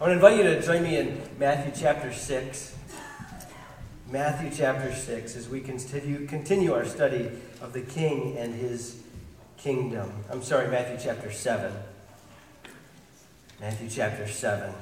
I 0.00 0.02
want 0.02 0.10
to 0.12 0.14
invite 0.14 0.36
you 0.36 0.44
to 0.44 0.62
join 0.62 0.84
me 0.84 0.96
in 0.96 1.20
Matthew 1.40 1.72
chapter 1.74 2.12
6. 2.12 2.76
Matthew 4.08 4.52
chapter 4.54 4.94
6 4.94 5.34
as 5.34 5.48
we 5.48 5.60
continue, 5.60 6.24
continue 6.24 6.72
our 6.72 6.84
study 6.84 7.28
of 7.60 7.72
the 7.72 7.80
King 7.80 8.38
and 8.38 8.54
his 8.54 9.02
kingdom. 9.56 10.12
I'm 10.30 10.44
sorry, 10.44 10.68
Matthew 10.68 10.98
chapter 11.02 11.32
7. 11.32 11.72
Matthew 13.60 13.90
chapter 13.90 14.28
7. 14.28 14.72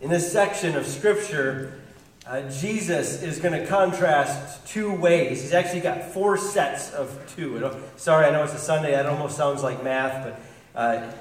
In 0.00 0.08
this 0.08 0.30
section 0.30 0.76
of 0.76 0.86
Scripture, 0.86 1.80
uh, 2.28 2.42
Jesus 2.48 3.24
is 3.24 3.40
going 3.40 3.60
to 3.60 3.66
contrast 3.66 4.64
two 4.68 4.94
ways. 4.94 5.42
He's 5.42 5.52
actually 5.52 5.80
got 5.80 6.04
four 6.04 6.36
sets 6.36 6.92
of 6.92 7.20
two. 7.34 7.76
Sorry, 7.96 8.26
I 8.26 8.30
know 8.30 8.44
it's 8.44 8.54
a 8.54 8.58
Sunday. 8.58 8.92
That 8.92 9.06
almost 9.06 9.36
sounds 9.36 9.64
like 9.64 9.82
math, 9.82 10.38
but 10.74 10.80
uh, 10.80 11.12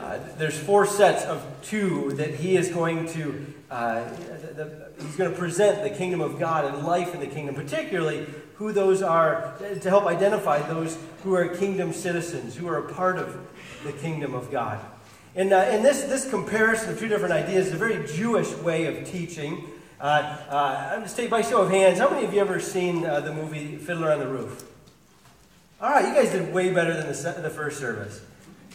uh, 0.00 0.18
there's 0.36 0.58
four 0.58 0.86
sets 0.86 1.24
of 1.24 1.44
two 1.62 2.12
that 2.12 2.34
he 2.34 2.56
is 2.56 2.68
going 2.68 3.08
to 3.08 3.54
uh, 3.70 4.08
the, 4.54 4.64
the, 4.64 4.92
he's 5.02 5.16
going 5.16 5.30
to 5.30 5.36
present 5.36 5.82
the 5.82 5.90
kingdom 5.90 6.20
of 6.20 6.38
God 6.38 6.64
and 6.64 6.86
life 6.86 7.14
in 7.14 7.20
the 7.20 7.26
kingdom, 7.26 7.54
particularly 7.54 8.26
who 8.54 8.72
those 8.72 9.02
are 9.02 9.54
to 9.80 9.88
help 9.88 10.06
identify 10.06 10.60
those 10.62 10.96
who 11.24 11.34
are 11.34 11.48
kingdom 11.48 11.92
citizens, 11.92 12.54
who 12.54 12.68
are 12.68 12.78
a 12.78 12.92
part 12.94 13.18
of 13.18 13.36
the 13.84 13.92
kingdom 13.92 14.34
of 14.34 14.50
God. 14.50 14.78
And, 15.34 15.52
uh, 15.52 15.56
and 15.56 15.84
this, 15.84 16.04
this 16.04 16.30
comparison 16.30 16.90
of 16.90 16.98
two 16.98 17.08
different 17.08 17.34
ideas 17.34 17.66
is 17.66 17.74
a 17.74 17.76
very 17.76 18.06
Jewish 18.06 18.50
way 18.58 18.86
of 18.86 19.06
teaching. 19.06 19.64
Uh, 20.00 20.38
uh, 20.48 21.08
take 21.08 21.28
by 21.28 21.42
show 21.42 21.62
of 21.62 21.70
hands. 21.70 21.98
How 21.98 22.08
many 22.08 22.24
of 22.24 22.32
you 22.32 22.40
ever 22.40 22.60
seen 22.60 23.04
uh, 23.04 23.20
the 23.20 23.34
movie 23.34 23.76
Fiddler 23.76 24.12
on 24.12 24.20
the 24.20 24.28
Roof? 24.28 24.70
All 25.80 25.90
right, 25.90 26.06
you 26.06 26.14
guys 26.14 26.30
did 26.30 26.54
way 26.54 26.72
better 26.72 26.94
than 26.94 27.06
the, 27.06 27.40
the 27.42 27.50
first 27.50 27.78
service. 27.78 28.22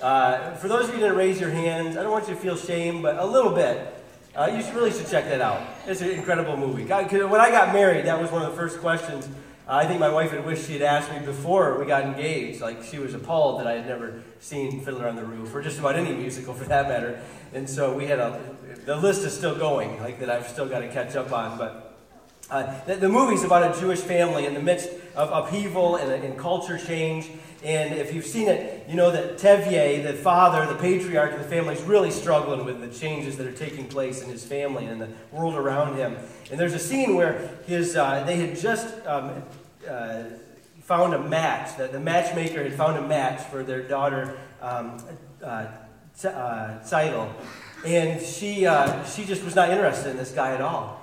Uh, 0.02 0.56
for 0.56 0.68
those 0.68 0.90
of 0.90 0.96
you 0.96 1.00
didn't 1.00 1.16
raise 1.16 1.40
your 1.40 1.52
hands, 1.52 1.96
I 1.96 2.02
don't 2.02 2.12
want 2.12 2.28
you 2.28 2.34
to 2.34 2.40
feel 2.40 2.58
shame, 2.58 3.04
but 3.04 3.18
a 3.18 3.26
little 3.26 3.52
bit. 3.52 4.04
Uh, 4.36 4.50
you 4.52 4.64
should 4.64 4.74
really 4.74 4.92
should 4.92 5.08
check 5.08 5.26
that 5.26 5.42
out. 5.42 5.62
It's 5.86 6.02
an 6.02 6.10
incredible 6.10 6.58
movie. 6.58 6.86
God, 6.86 7.12
when 7.12 7.40
I 7.40 7.52
got 7.52 7.74
married, 7.74 8.06
that 8.06 8.20
was 8.20 8.32
one 8.32 8.42
of 8.42 8.50
the 8.50 8.58
first 8.58 8.80
questions. 8.80 9.28
Uh, 9.68 9.76
I 9.76 9.86
think 9.86 10.00
my 10.00 10.10
wife 10.10 10.32
had 10.32 10.44
wished 10.44 10.66
she 10.66 10.74
had 10.74 10.82
asked 10.82 11.12
me 11.12 11.20
before 11.20 11.78
we 11.78 11.86
got 11.86 12.04
engaged. 12.04 12.62
Like 12.62 12.84
she 12.84 12.98
was 12.98 13.14
appalled 13.14 13.60
that 13.60 13.68
I 13.68 13.74
had 13.74 13.86
never 13.86 14.24
seen 14.40 14.84
Fiddler 14.84 15.08
on 15.08 15.16
the 15.16 15.24
Roof, 15.24 15.54
or 15.54 15.62
just 15.62 15.78
about 15.78 15.96
any 15.96 16.14
musical 16.16 16.54
for 16.56 16.66
that 16.66 16.88
matter. 16.88 17.22
And 17.54 17.70
so 17.70 17.94
we 17.94 18.08
had 18.08 18.20
a. 18.20 18.42
The 18.86 18.96
list 18.96 19.22
is 19.22 19.38
still 19.38 19.56
going, 19.56 20.00
like 20.00 20.20
that 20.20 20.32
I've 20.32 20.48
still 20.48 20.68
got 20.68 20.80
to 20.80 20.90
catch 20.90 21.16
up 21.16 21.32
on, 21.32 21.58
but. 21.58 21.91
Uh, 22.52 22.84
the, 22.84 22.98
the 22.98 23.08
movie's 23.08 23.46
about 23.46 23.76
a 23.76 23.80
Jewish 23.80 24.02
family 24.02 24.46
in 24.46 24.54
the 24.54 24.62
midst 24.62 24.90
of 25.16 25.32
upheaval 25.32 25.96
and, 25.96 26.12
and 26.12 26.38
culture 26.38 26.78
change. 26.78 27.30
And 27.64 27.94
if 27.94 28.14
you've 28.14 28.26
seen 28.26 28.50
it, 28.50 28.90
you 28.90 28.96
know 28.96 29.10
that 29.10 29.38
Tevye, 29.38 30.04
the 30.04 30.12
father, 30.12 30.66
the 30.66 30.78
patriarch 30.78 31.32
of 31.32 31.40
the 31.40 31.48
family, 31.48 31.76
is 31.76 31.82
really 31.84 32.12
struggling 32.12 32.66
with 32.66 32.82
the 32.82 32.90
changes 32.90 33.38
that 33.38 33.48
are 33.48 33.54
taking 33.54 33.88
place 33.88 34.22
in 34.22 34.30
his 34.30 34.44
family 34.44 34.86
and 34.86 35.00
the 35.00 35.08
world 35.32 35.56
around 35.56 35.96
him. 35.96 36.18
And 36.52 36.60
there's 36.60 36.74
a 36.74 36.80
scene 36.80 37.16
where 37.16 37.52
his, 37.68 37.96
uh, 37.96 38.26
they 38.26 38.36
had 38.36 38.58
just 38.58 38.94
um, 39.08 39.44
uh, 39.90 40.24
found 40.82 41.14
a 41.14 41.20
match, 41.20 41.78
that 41.78 41.94
the 41.94 42.02
matchmaker 42.02 42.64
had 42.64 42.74
found 42.74 42.98
a 42.98 43.08
match 43.08 43.42
for 43.46 43.64
their 43.64 43.82
daughter, 43.82 44.38
um, 44.62 45.02
uh, 45.42 45.68
uh 46.26 47.30
And 47.86 48.22
she, 48.22 48.66
uh, 48.66 49.06
she 49.06 49.24
just 49.24 49.46
was 49.46 49.56
not 49.56 49.70
interested 49.70 50.10
in 50.10 50.18
this 50.18 50.32
guy 50.32 50.54
at 50.54 50.60
all. 50.60 51.01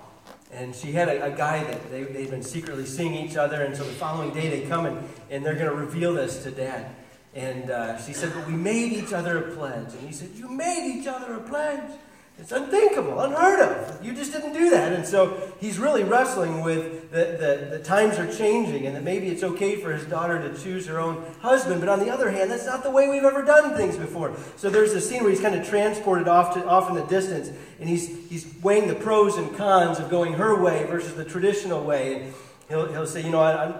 And 0.52 0.74
she 0.74 0.92
had 0.92 1.08
a, 1.08 1.26
a 1.26 1.30
guy 1.30 1.62
that 1.64 1.90
they, 1.90 2.04
they'd 2.04 2.30
been 2.30 2.42
secretly 2.42 2.86
seeing 2.86 3.14
each 3.14 3.36
other. 3.36 3.62
And 3.62 3.76
so 3.76 3.84
the 3.84 3.92
following 3.92 4.32
day 4.32 4.48
they 4.48 4.66
come 4.66 4.86
and, 4.86 5.08
and 5.30 5.44
they're 5.44 5.54
going 5.54 5.70
to 5.70 5.76
reveal 5.76 6.14
this 6.14 6.42
to 6.44 6.50
dad. 6.50 6.94
And 7.34 7.70
uh, 7.70 8.00
she 8.02 8.12
said, 8.12 8.32
But 8.34 8.46
we 8.46 8.54
made 8.54 8.92
each 8.92 9.12
other 9.12 9.38
a 9.38 9.54
pledge. 9.54 9.92
And 9.92 10.06
he 10.06 10.12
said, 10.12 10.30
You 10.34 10.48
made 10.48 10.98
each 10.98 11.06
other 11.06 11.34
a 11.34 11.40
pledge? 11.40 11.90
It's 12.38 12.52
unthinkable, 12.52 13.18
unheard 13.20 13.60
of. 13.60 14.04
You 14.04 14.14
just 14.14 14.32
didn't 14.32 14.52
do 14.52 14.70
that. 14.70 14.92
And 14.92 15.04
so 15.04 15.52
he's 15.60 15.78
really 15.78 16.04
wrestling 16.04 16.62
with 16.62 17.10
the, 17.10 17.16
the, 17.18 17.76
the, 17.76 17.82
times 17.82 18.16
are 18.16 18.32
changing 18.32 18.86
and 18.86 18.94
that 18.94 19.02
maybe 19.02 19.28
it's 19.28 19.42
okay 19.42 19.76
for 19.76 19.92
his 19.92 20.06
daughter 20.06 20.40
to 20.40 20.56
choose 20.56 20.86
her 20.86 21.00
own 21.00 21.24
husband. 21.40 21.80
But 21.80 21.88
on 21.88 21.98
the 21.98 22.10
other 22.10 22.30
hand, 22.30 22.50
that's 22.50 22.64
not 22.64 22.84
the 22.84 22.90
way 22.90 23.08
we've 23.08 23.24
ever 23.24 23.42
done 23.44 23.76
things 23.76 23.96
before. 23.96 24.36
So 24.56 24.70
there's 24.70 24.92
a 24.92 25.00
scene 25.00 25.22
where 25.22 25.30
he's 25.30 25.40
kind 25.40 25.56
of 25.56 25.66
transported 25.66 26.28
off, 26.28 26.54
to, 26.54 26.64
off 26.64 26.88
in 26.88 26.94
the 26.94 27.04
distance 27.06 27.50
and 27.80 27.88
he's, 27.88 28.06
he's 28.28 28.54
weighing 28.62 28.86
the 28.86 28.94
pros 28.94 29.36
and 29.36 29.56
cons 29.56 29.98
of 29.98 30.08
going 30.08 30.34
her 30.34 30.62
way 30.62 30.84
versus 30.84 31.14
the 31.14 31.24
traditional 31.24 31.82
way. 31.82 32.22
And 32.22 32.34
he'll, 32.68 32.86
he'll 32.86 33.06
say, 33.06 33.24
you 33.24 33.30
know, 33.30 33.40
I, 33.40 33.64
I'm, 33.64 33.74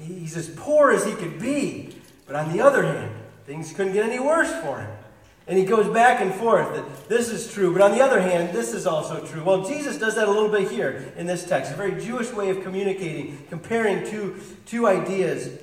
he's 0.00 0.38
as 0.38 0.48
poor 0.48 0.90
as 0.90 1.04
he 1.04 1.12
could 1.12 1.38
be. 1.38 1.94
But 2.26 2.36
on 2.36 2.50
the 2.50 2.62
other 2.62 2.82
hand, 2.82 3.12
things 3.44 3.74
couldn't 3.74 3.92
get 3.92 4.06
any 4.06 4.18
worse 4.18 4.50
for 4.62 4.80
him. 4.80 4.90
And 5.46 5.58
he 5.58 5.64
goes 5.64 5.92
back 5.92 6.22
and 6.22 6.32
forth 6.34 6.74
that 6.74 7.08
this 7.08 7.28
is 7.28 7.52
true, 7.52 7.72
but 7.72 7.82
on 7.82 7.92
the 7.92 8.00
other 8.00 8.20
hand, 8.20 8.54
this 8.54 8.72
is 8.72 8.86
also 8.86 9.24
true. 9.26 9.44
Well, 9.44 9.62
Jesus 9.64 9.98
does 9.98 10.14
that 10.14 10.26
a 10.26 10.30
little 10.30 10.48
bit 10.48 10.70
here 10.70 11.12
in 11.16 11.26
this 11.26 11.44
text. 11.44 11.72
A 11.72 11.74
very 11.74 12.00
Jewish 12.02 12.32
way 12.32 12.48
of 12.48 12.62
communicating, 12.62 13.44
comparing 13.50 14.06
two, 14.06 14.40
two 14.64 14.86
ideas, 14.86 15.58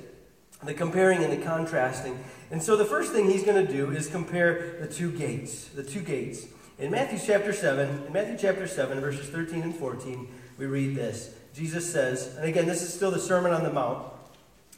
the 0.62 0.72
comparing 0.72 1.24
and 1.24 1.32
the 1.32 1.44
contrasting. 1.44 2.22
And 2.52 2.62
so 2.62 2.76
the 2.76 2.84
first 2.84 3.12
thing 3.12 3.28
he's 3.28 3.42
going 3.42 3.66
to 3.66 3.72
do 3.72 3.90
is 3.90 4.06
compare 4.06 4.76
the 4.80 4.86
two 4.86 5.10
gates. 5.10 5.64
The 5.68 5.82
two 5.82 6.00
gates. 6.00 6.46
In 6.78 6.90
Matthew 6.92 7.18
chapter 7.24 7.52
7, 7.52 8.04
in 8.06 8.12
Matthew 8.12 8.36
chapter 8.38 8.68
7, 8.68 9.00
verses 9.00 9.28
13 9.30 9.62
and 9.62 9.74
14, 9.74 10.28
we 10.58 10.66
read 10.66 10.94
this. 10.94 11.34
Jesus 11.54 11.90
says, 11.90 12.36
and 12.36 12.44
again, 12.44 12.66
this 12.66 12.82
is 12.82 12.94
still 12.94 13.10
the 13.10 13.18
Sermon 13.18 13.52
on 13.52 13.62
the 13.64 13.72
Mount 13.72 14.12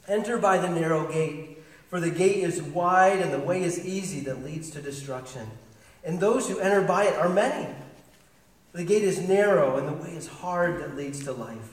Enter 0.07 0.37
by 0.37 0.57
the 0.57 0.69
narrow 0.69 1.11
gate. 1.11 1.54
For 1.95 2.01
the 2.01 2.11
gate 2.11 2.43
is 2.43 2.61
wide 2.61 3.21
and 3.21 3.31
the 3.31 3.39
way 3.39 3.63
is 3.63 3.85
easy 3.85 4.19
that 4.25 4.43
leads 4.43 4.69
to 4.71 4.81
destruction. 4.81 5.49
And 6.03 6.19
those 6.19 6.49
who 6.49 6.59
enter 6.59 6.81
by 6.81 7.05
it 7.05 7.15
are 7.15 7.29
many. 7.29 7.73
The 8.73 8.83
gate 8.83 9.03
is 9.03 9.25
narrow 9.25 9.77
and 9.77 9.87
the 9.87 10.03
way 10.03 10.09
is 10.09 10.27
hard 10.27 10.81
that 10.81 10.97
leads 10.97 11.23
to 11.23 11.31
life. 11.31 11.71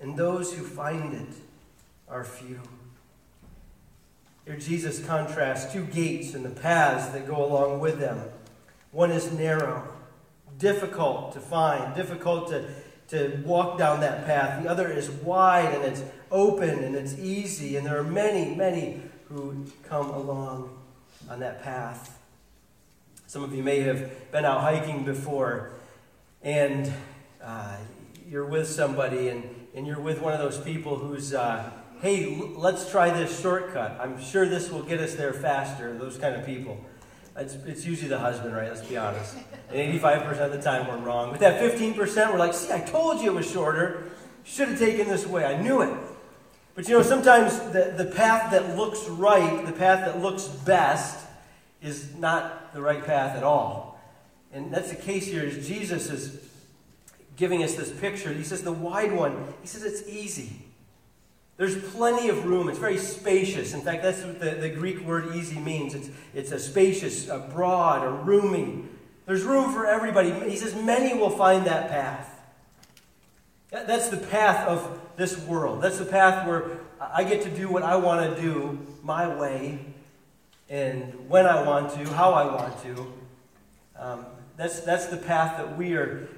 And 0.00 0.16
those 0.16 0.52
who 0.52 0.64
find 0.64 1.14
it 1.14 1.34
are 2.08 2.24
few. 2.24 2.58
Here, 4.44 4.56
Jesus 4.56 4.98
contrasts 5.06 5.72
two 5.72 5.84
gates 5.84 6.34
and 6.34 6.44
the 6.44 6.50
paths 6.50 7.12
that 7.12 7.24
go 7.24 7.44
along 7.44 7.78
with 7.78 8.00
them. 8.00 8.22
One 8.90 9.12
is 9.12 9.30
narrow, 9.30 9.86
difficult 10.58 11.32
to 11.34 11.38
find, 11.38 11.94
difficult 11.94 12.48
to, 12.48 12.64
to 13.10 13.40
walk 13.46 13.78
down 13.78 14.00
that 14.00 14.26
path. 14.26 14.64
The 14.64 14.68
other 14.68 14.90
is 14.90 15.08
wide 15.10 15.72
and 15.72 15.84
it's 15.84 16.02
open 16.32 16.82
and 16.82 16.96
it's 16.96 17.16
easy. 17.20 17.76
And 17.76 17.86
there 17.86 17.96
are 17.96 18.02
many, 18.02 18.52
many 18.56 19.00
who 19.34 19.52
come 19.88 20.10
along 20.10 20.70
on 21.28 21.40
that 21.40 21.62
path. 21.62 22.20
Some 23.26 23.42
of 23.42 23.52
you 23.52 23.64
may 23.64 23.80
have 23.80 24.30
been 24.30 24.44
out 24.44 24.60
hiking 24.60 25.04
before, 25.04 25.72
and 26.42 26.92
uh, 27.42 27.76
you're 28.28 28.44
with 28.44 28.68
somebody, 28.68 29.28
and, 29.28 29.42
and 29.74 29.88
you're 29.88 29.98
with 29.98 30.20
one 30.20 30.32
of 30.32 30.38
those 30.38 30.58
people 30.58 30.96
who's, 30.96 31.34
uh, 31.34 31.68
hey, 32.00 32.38
l- 32.38 32.52
let's 32.54 32.88
try 32.88 33.10
this 33.10 33.40
shortcut. 33.40 33.98
I'm 34.00 34.22
sure 34.22 34.46
this 34.46 34.70
will 34.70 34.84
get 34.84 35.00
us 35.00 35.14
there 35.14 35.32
faster, 35.32 35.98
those 35.98 36.16
kind 36.16 36.36
of 36.36 36.46
people. 36.46 36.78
It's, 37.36 37.54
it's 37.66 37.84
usually 37.84 38.10
the 38.10 38.20
husband, 38.20 38.54
right? 38.54 38.68
Let's 38.68 38.86
be 38.86 38.96
honest. 38.96 39.36
And 39.68 40.00
85% 40.00 40.40
of 40.42 40.52
the 40.52 40.62
time 40.62 40.86
we're 40.86 41.04
wrong. 41.04 41.32
But 41.32 41.40
that 41.40 41.60
15%, 41.60 41.96
we're 42.32 42.38
like, 42.38 42.54
see, 42.54 42.72
I 42.72 42.78
told 42.78 43.20
you 43.20 43.32
it 43.32 43.34
was 43.34 43.50
shorter. 43.50 44.12
Should 44.44 44.68
have 44.68 44.78
taken 44.78 45.08
this 45.08 45.26
way. 45.26 45.44
I 45.44 45.60
knew 45.60 45.82
it. 45.82 45.92
But 46.74 46.88
you 46.88 46.96
know, 46.96 47.02
sometimes 47.02 47.58
the, 47.72 47.94
the 47.96 48.06
path 48.06 48.50
that 48.50 48.76
looks 48.76 49.06
right, 49.08 49.64
the 49.64 49.72
path 49.72 50.04
that 50.06 50.20
looks 50.20 50.48
best, 50.48 51.24
is 51.82 52.14
not 52.16 52.72
the 52.74 52.80
right 52.80 53.04
path 53.04 53.36
at 53.36 53.44
all. 53.44 54.00
And 54.52 54.72
that's 54.72 54.90
the 54.90 54.96
case 54.96 55.26
here 55.26 55.42
is 55.42 55.66
Jesus 55.66 56.10
is 56.10 56.48
giving 57.36 57.62
us 57.62 57.74
this 57.74 57.90
picture. 57.90 58.32
He 58.32 58.44
says 58.44 58.62
the 58.62 58.72
wide 58.72 59.12
one, 59.12 59.52
he 59.60 59.68
says 59.68 59.82
it's 59.82 60.08
easy. 60.08 60.64
There's 61.56 61.76
plenty 61.92 62.28
of 62.28 62.46
room. 62.46 62.68
It's 62.68 62.78
very 62.78 62.98
spacious. 62.98 63.74
In 63.74 63.80
fact, 63.80 64.02
that's 64.02 64.22
what 64.24 64.40
the, 64.40 64.52
the 64.52 64.70
Greek 64.70 65.00
word 65.02 65.36
easy 65.36 65.60
means. 65.60 65.94
It's, 65.94 66.10
it's 66.34 66.50
a 66.50 66.58
spacious, 66.58 67.28
a 67.28 67.38
broad, 67.38 68.04
a 68.04 68.10
roomy. 68.10 68.84
There's 69.26 69.44
room 69.44 69.72
for 69.72 69.86
everybody. 69.86 70.32
He 70.50 70.56
says 70.56 70.74
many 70.74 71.16
will 71.16 71.30
find 71.30 71.64
that 71.66 71.88
path. 71.88 72.30
That's 73.70 74.08
the 74.08 74.16
path 74.16 74.66
of 74.66 75.00
this 75.16 75.38
world. 75.38 75.82
That's 75.82 75.98
the 75.98 76.04
path 76.04 76.46
where 76.46 76.78
I 77.00 77.24
get 77.24 77.42
to 77.42 77.50
do 77.50 77.68
what 77.68 77.82
I 77.82 77.96
want 77.96 78.34
to 78.34 78.40
do 78.40 78.78
my 79.02 79.34
way 79.34 79.78
and 80.68 81.28
when 81.28 81.46
I 81.46 81.62
want 81.62 81.92
to, 81.92 82.08
how 82.14 82.32
I 82.32 82.44
want 82.46 82.82
to. 82.82 83.12
Um, 83.96 84.26
that's, 84.56 84.80
that's 84.80 85.06
the 85.06 85.16
path 85.16 85.58
that 85.58 85.76
we 85.76 85.94
are, 85.94 86.28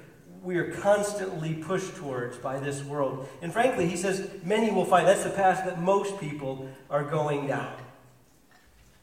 we 0.43 0.57
are 0.57 0.71
constantly 0.71 1.53
pushed 1.53 1.95
towards 1.95 2.37
by 2.37 2.59
this 2.59 2.83
world. 2.83 3.27
And 3.41 3.53
frankly, 3.53 3.87
he 3.87 3.95
says 3.95 4.29
many 4.43 4.71
will 4.71 4.85
find 4.85 5.07
that's 5.07 5.23
the 5.23 5.29
path 5.29 5.65
that 5.65 5.81
most 5.81 6.19
people 6.19 6.69
are 6.89 7.03
going 7.03 7.47
down. 7.47 7.75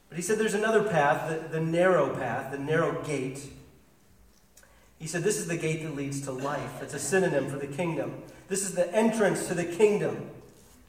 But 0.09 0.17
he 0.17 0.21
said 0.21 0.37
there's 0.37 0.53
another 0.53 0.83
path, 0.83 1.29
the, 1.29 1.59
the 1.59 1.61
narrow 1.63 2.15
path, 2.15 2.51
the 2.51 2.59
narrow 2.59 3.01
gate. 3.03 3.41
He 4.99 5.07
said 5.07 5.23
this 5.23 5.37
is 5.37 5.47
the 5.47 5.57
gate 5.57 5.83
that 5.83 5.95
leads 5.95 6.21
to 6.21 6.31
life. 6.31 6.81
It's 6.81 6.93
a 6.93 6.99
synonym 6.99 7.49
for 7.49 7.57
the 7.57 7.67
kingdom. 7.67 8.23
This 8.47 8.61
is 8.61 8.75
the 8.75 8.93
entrance 8.93 9.47
to 9.47 9.53
the 9.53 9.65
kingdom. 9.65 10.29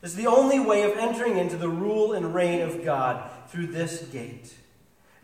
This 0.01 0.11
is 0.13 0.17
the 0.17 0.27
only 0.27 0.61
way 0.61 0.83
of 0.83 0.97
entering 0.97 1.39
into 1.39 1.57
the 1.57 1.69
rule 1.69 2.13
and 2.13 2.35
reign 2.35 2.61
of 2.61 2.85
God 2.85 3.31
through 3.49 3.69
this 3.69 4.03
gate. 4.13 4.55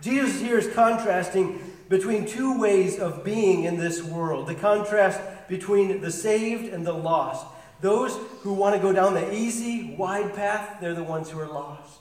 Jesus 0.00 0.40
here 0.40 0.58
is 0.58 0.72
contrasting 0.74 1.60
between 1.88 2.26
two 2.26 2.58
ways 2.58 2.98
of 2.98 3.22
being 3.22 3.64
in 3.64 3.76
this 3.76 4.02
world 4.02 4.48
the 4.48 4.54
contrast 4.54 5.20
between 5.48 6.00
the 6.00 6.10
saved 6.10 6.72
and 6.72 6.86
the 6.86 6.92
lost. 6.92 7.46
Those 7.80 8.16
who 8.40 8.54
want 8.54 8.74
to 8.74 8.80
go 8.80 8.92
down 8.92 9.14
the 9.14 9.34
easy, 9.34 9.94
wide 9.96 10.34
path, 10.34 10.78
they're 10.80 10.94
the 10.94 11.02
ones 11.02 11.30
who 11.30 11.38
are 11.38 11.48
lost. 11.48 12.00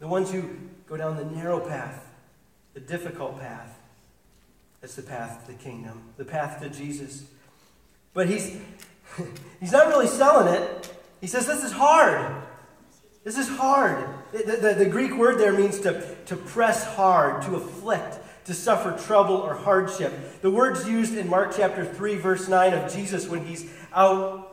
The 0.00 0.08
ones 0.08 0.30
who 0.30 0.44
go 0.86 0.96
down 0.96 1.16
the 1.16 1.24
narrow 1.24 1.60
path, 1.60 2.04
the 2.74 2.80
difficult 2.80 3.40
path, 3.40 3.78
that's 4.80 4.94
the 4.94 5.02
path 5.02 5.46
to 5.46 5.52
the 5.52 5.58
kingdom, 5.58 6.02
the 6.16 6.24
path 6.24 6.60
to 6.60 6.68
Jesus. 6.68 7.24
But 8.12 8.28
he's, 8.28 8.58
he's 9.60 9.72
not 9.72 9.88
really 9.88 10.06
selling 10.06 10.52
it. 10.52 10.94
He 11.20 11.26
says, 11.26 11.46
This 11.46 11.64
is 11.64 11.72
hard. 11.72 12.44
This 13.24 13.36
is 13.36 13.48
hard. 13.48 14.08
The, 14.32 14.56
the, 14.56 14.74
the, 14.84 14.86
Greek 14.86 15.14
word 15.16 15.38
there 15.38 15.52
means 15.52 15.80
to, 15.80 16.16
to 16.26 16.36
press 16.36 16.84
hard, 16.94 17.42
to 17.42 17.56
afflict, 17.56 18.18
to 18.46 18.54
suffer 18.54 18.96
trouble 19.06 19.36
or 19.36 19.54
hardship. 19.54 20.40
The 20.40 20.50
word's 20.50 20.88
used 20.88 21.14
in 21.14 21.28
Mark 21.28 21.52
chapter 21.54 21.84
3, 21.84 22.16
verse 22.16 22.48
9 22.48 22.72
of 22.72 22.92
Jesus 22.92 23.28
when 23.28 23.44
he's 23.44 23.70
out 23.92 24.48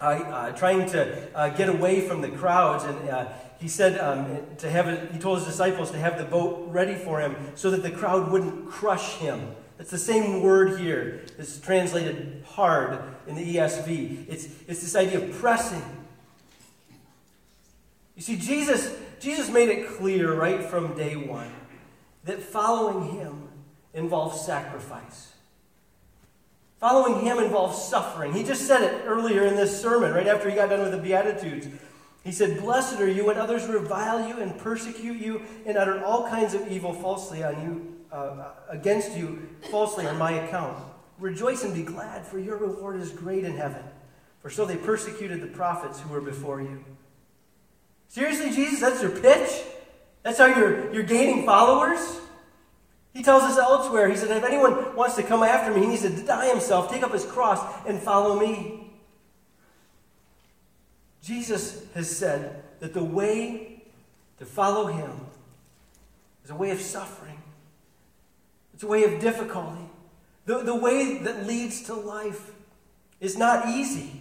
uh, 0.00 0.04
uh, 0.04 0.52
trying 0.52 0.86
to 0.86 1.36
uh, 1.36 1.48
get 1.50 1.68
away 1.68 2.00
from 2.00 2.20
the 2.20 2.28
crowds. 2.28 2.84
And 2.84 3.08
uh, 3.08 3.28
he 3.60 3.68
said 3.68 3.98
um, 3.98 4.38
to 4.58 4.70
have 4.70 5.12
he 5.12 5.18
told 5.18 5.38
his 5.38 5.46
disciples 5.46 5.90
to 5.90 5.98
have 5.98 6.18
the 6.18 6.24
boat 6.24 6.68
ready 6.70 6.94
for 6.94 7.20
him 7.20 7.36
so 7.56 7.70
that 7.70 7.82
the 7.82 7.90
crowd 7.90 8.30
wouldn't 8.30 8.70
crush 8.70 9.14
him. 9.16 9.54
It's 9.78 9.90
the 9.90 9.98
same 9.98 10.42
word 10.42 10.80
here. 10.80 11.22
It's 11.38 11.60
translated 11.60 12.44
hard 12.46 12.98
in 13.26 13.36
the 13.36 13.56
ESV. 13.56 14.28
It's, 14.28 14.46
it's 14.66 14.80
this 14.80 14.96
idea 14.96 15.20
of 15.20 15.32
pressing. 15.32 15.82
You 18.16 18.22
see, 18.22 18.36
Jesus, 18.36 18.96
Jesus 19.20 19.48
made 19.48 19.68
it 19.68 19.88
clear 19.88 20.34
right 20.34 20.64
from 20.64 20.96
day 20.96 21.14
one 21.14 21.52
that 22.24 22.40
following 22.40 23.16
him 23.16 23.48
involves 23.94 24.40
sacrifice. 24.40 25.32
Following 26.80 27.24
him 27.24 27.38
involves 27.38 27.80
suffering. 27.82 28.32
He 28.32 28.42
just 28.42 28.66
said 28.66 28.82
it 28.82 29.02
earlier 29.04 29.44
in 29.44 29.56
this 29.56 29.80
sermon, 29.80 30.12
right 30.12 30.26
after 30.26 30.48
he 30.48 30.54
got 30.54 30.70
done 30.70 30.80
with 30.80 30.92
the 30.92 30.98
Beatitudes. 30.98 31.66
He 32.22 32.32
said, 32.32 32.60
Blessed 32.60 33.00
are 33.00 33.08
you 33.08 33.24
when 33.26 33.38
others 33.38 33.66
revile 33.66 34.28
you 34.28 34.38
and 34.40 34.56
persecute 34.58 35.18
you 35.18 35.42
and 35.66 35.76
utter 35.76 36.04
all 36.04 36.28
kinds 36.28 36.54
of 36.54 36.70
evil 36.70 36.92
falsely 36.92 37.42
on 37.42 37.62
you, 37.62 37.97
uh, 38.12 38.50
against 38.68 39.16
you 39.16 39.48
falsely 39.70 40.06
on 40.06 40.16
my 40.18 40.32
account. 40.32 40.78
Rejoice 41.18 41.64
and 41.64 41.74
be 41.74 41.82
glad, 41.82 42.26
for 42.26 42.38
your 42.38 42.56
reward 42.56 43.00
is 43.00 43.10
great 43.10 43.44
in 43.44 43.56
heaven. 43.56 43.82
For 44.40 44.50
so 44.50 44.64
they 44.64 44.76
persecuted 44.76 45.40
the 45.40 45.48
prophets 45.48 46.00
who 46.00 46.10
were 46.10 46.20
before 46.20 46.60
you. 46.60 46.84
Seriously, 48.06 48.50
Jesus, 48.50 48.80
that's 48.80 49.02
your 49.02 49.10
pitch? 49.10 49.50
That's 50.22 50.38
how 50.38 50.46
you're, 50.46 50.92
you're 50.92 51.02
gaining 51.02 51.44
followers? 51.44 52.20
He 53.12 53.22
tells 53.22 53.42
us 53.42 53.58
elsewhere, 53.58 54.08
he 54.08 54.16
said, 54.16 54.30
if 54.36 54.44
anyone 54.44 54.94
wants 54.94 55.16
to 55.16 55.22
come 55.22 55.42
after 55.42 55.74
me, 55.74 55.80
he 55.80 55.86
needs 55.88 56.02
to 56.02 56.10
deny 56.10 56.48
himself, 56.48 56.90
take 56.90 57.02
up 57.02 57.12
his 57.12 57.24
cross, 57.24 57.60
and 57.86 57.98
follow 58.00 58.38
me. 58.38 58.92
Jesus 61.22 61.84
has 61.94 62.08
said 62.08 62.62
that 62.80 62.94
the 62.94 63.02
way 63.02 63.82
to 64.38 64.46
follow 64.46 64.86
him 64.86 65.10
is 66.44 66.50
a 66.50 66.54
way 66.54 66.70
of 66.70 66.80
suffering, 66.80 67.42
it's 68.78 68.84
a 68.84 68.86
way 68.86 69.02
of 69.02 69.18
difficulty. 69.18 69.90
The, 70.46 70.58
the 70.58 70.76
way 70.76 71.18
that 71.24 71.48
leads 71.48 71.82
to 71.86 71.94
life 71.94 72.52
is 73.18 73.36
not 73.36 73.70
easy. 73.70 74.20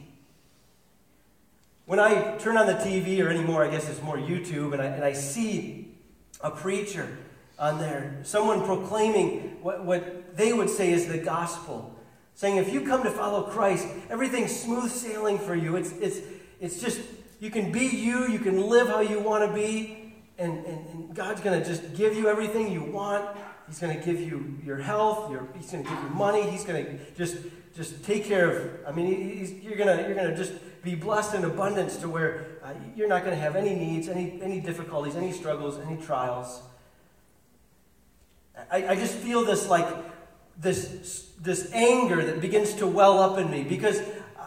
When 1.85 1.99
I 1.99 2.35
turn 2.39 2.57
on 2.57 2.65
the 2.65 2.73
TV, 2.73 3.23
or 3.23 3.29
anymore, 3.29 3.63
I 3.63 3.69
guess 3.69 3.87
it's 3.87 4.01
more 4.01 4.17
YouTube, 4.17 4.73
and 4.73 4.81
I, 4.81 4.85
and 4.85 5.03
I 5.03 5.13
see 5.13 5.95
a 6.41 6.49
preacher 6.49 7.19
on 7.59 7.77
there, 7.77 8.17
someone 8.23 8.65
proclaiming 8.65 9.59
what, 9.61 9.85
what 9.85 10.35
they 10.35 10.53
would 10.53 10.71
say 10.71 10.91
is 10.91 11.07
the 11.07 11.19
gospel, 11.19 11.95
saying 12.33 12.57
if 12.57 12.73
you 12.73 12.81
come 12.81 13.03
to 13.03 13.11
follow 13.11 13.43
Christ, 13.43 13.87
everything's 14.09 14.59
smooth 14.59 14.89
sailing 14.89 15.37
for 15.37 15.53
you. 15.53 15.75
It's, 15.75 15.91
it's, 15.91 16.17
it's 16.59 16.81
just, 16.81 16.99
you 17.39 17.51
can 17.51 17.71
be 17.71 17.85
you, 17.85 18.27
you 18.27 18.39
can 18.39 18.59
live 18.59 18.87
how 18.87 19.01
you 19.01 19.19
want 19.19 19.47
to 19.47 19.55
be, 19.55 20.15
and, 20.39 20.65
and, 20.65 20.87
and 20.87 21.15
God's 21.15 21.41
going 21.41 21.61
to 21.61 21.63
just 21.63 21.95
give 21.95 22.15
you 22.15 22.27
everything 22.27 22.71
you 22.71 22.81
want. 22.81 23.37
He's 23.67 23.79
going 23.79 23.97
to 23.97 24.03
give 24.03 24.21
you 24.21 24.57
your 24.63 24.77
health. 24.77 25.31
Your, 25.31 25.47
he's 25.55 25.71
going 25.71 25.83
to 25.83 25.89
give 25.89 26.01
you 26.01 26.09
money. 26.09 26.49
He's 26.49 26.63
going 26.63 26.85
to 26.85 27.13
just 27.15 27.37
just 27.75 28.03
take 28.03 28.25
care 28.25 28.49
of. 28.49 28.71
I 28.87 28.91
mean, 28.91 29.61
you're 29.61 29.77
going 29.77 29.95
to 29.95 30.03
you're 30.03 30.15
going 30.15 30.31
to 30.31 30.35
just 30.35 30.53
be 30.83 30.95
blessed 30.95 31.35
in 31.35 31.43
abundance 31.43 31.97
to 31.97 32.09
where 32.09 32.47
uh, 32.63 32.73
you're 32.95 33.09
not 33.09 33.23
going 33.23 33.35
to 33.35 33.41
have 33.41 33.55
any 33.55 33.75
needs, 33.75 34.07
any, 34.07 34.39
any 34.41 34.61
difficulties, 34.61 35.15
any 35.15 35.31
struggles, 35.31 35.77
any 35.79 36.01
trials. 36.01 36.61
I, 38.71 38.87
I 38.87 38.95
just 38.95 39.13
feel 39.15 39.43
this 39.45 39.67
like 39.67 39.87
this, 40.57 41.29
this 41.39 41.71
anger 41.73 42.23
that 42.23 42.41
begins 42.41 42.73
to 42.75 42.87
well 42.87 43.19
up 43.19 43.37
in 43.37 43.51
me 43.51 43.63
because 43.63 44.01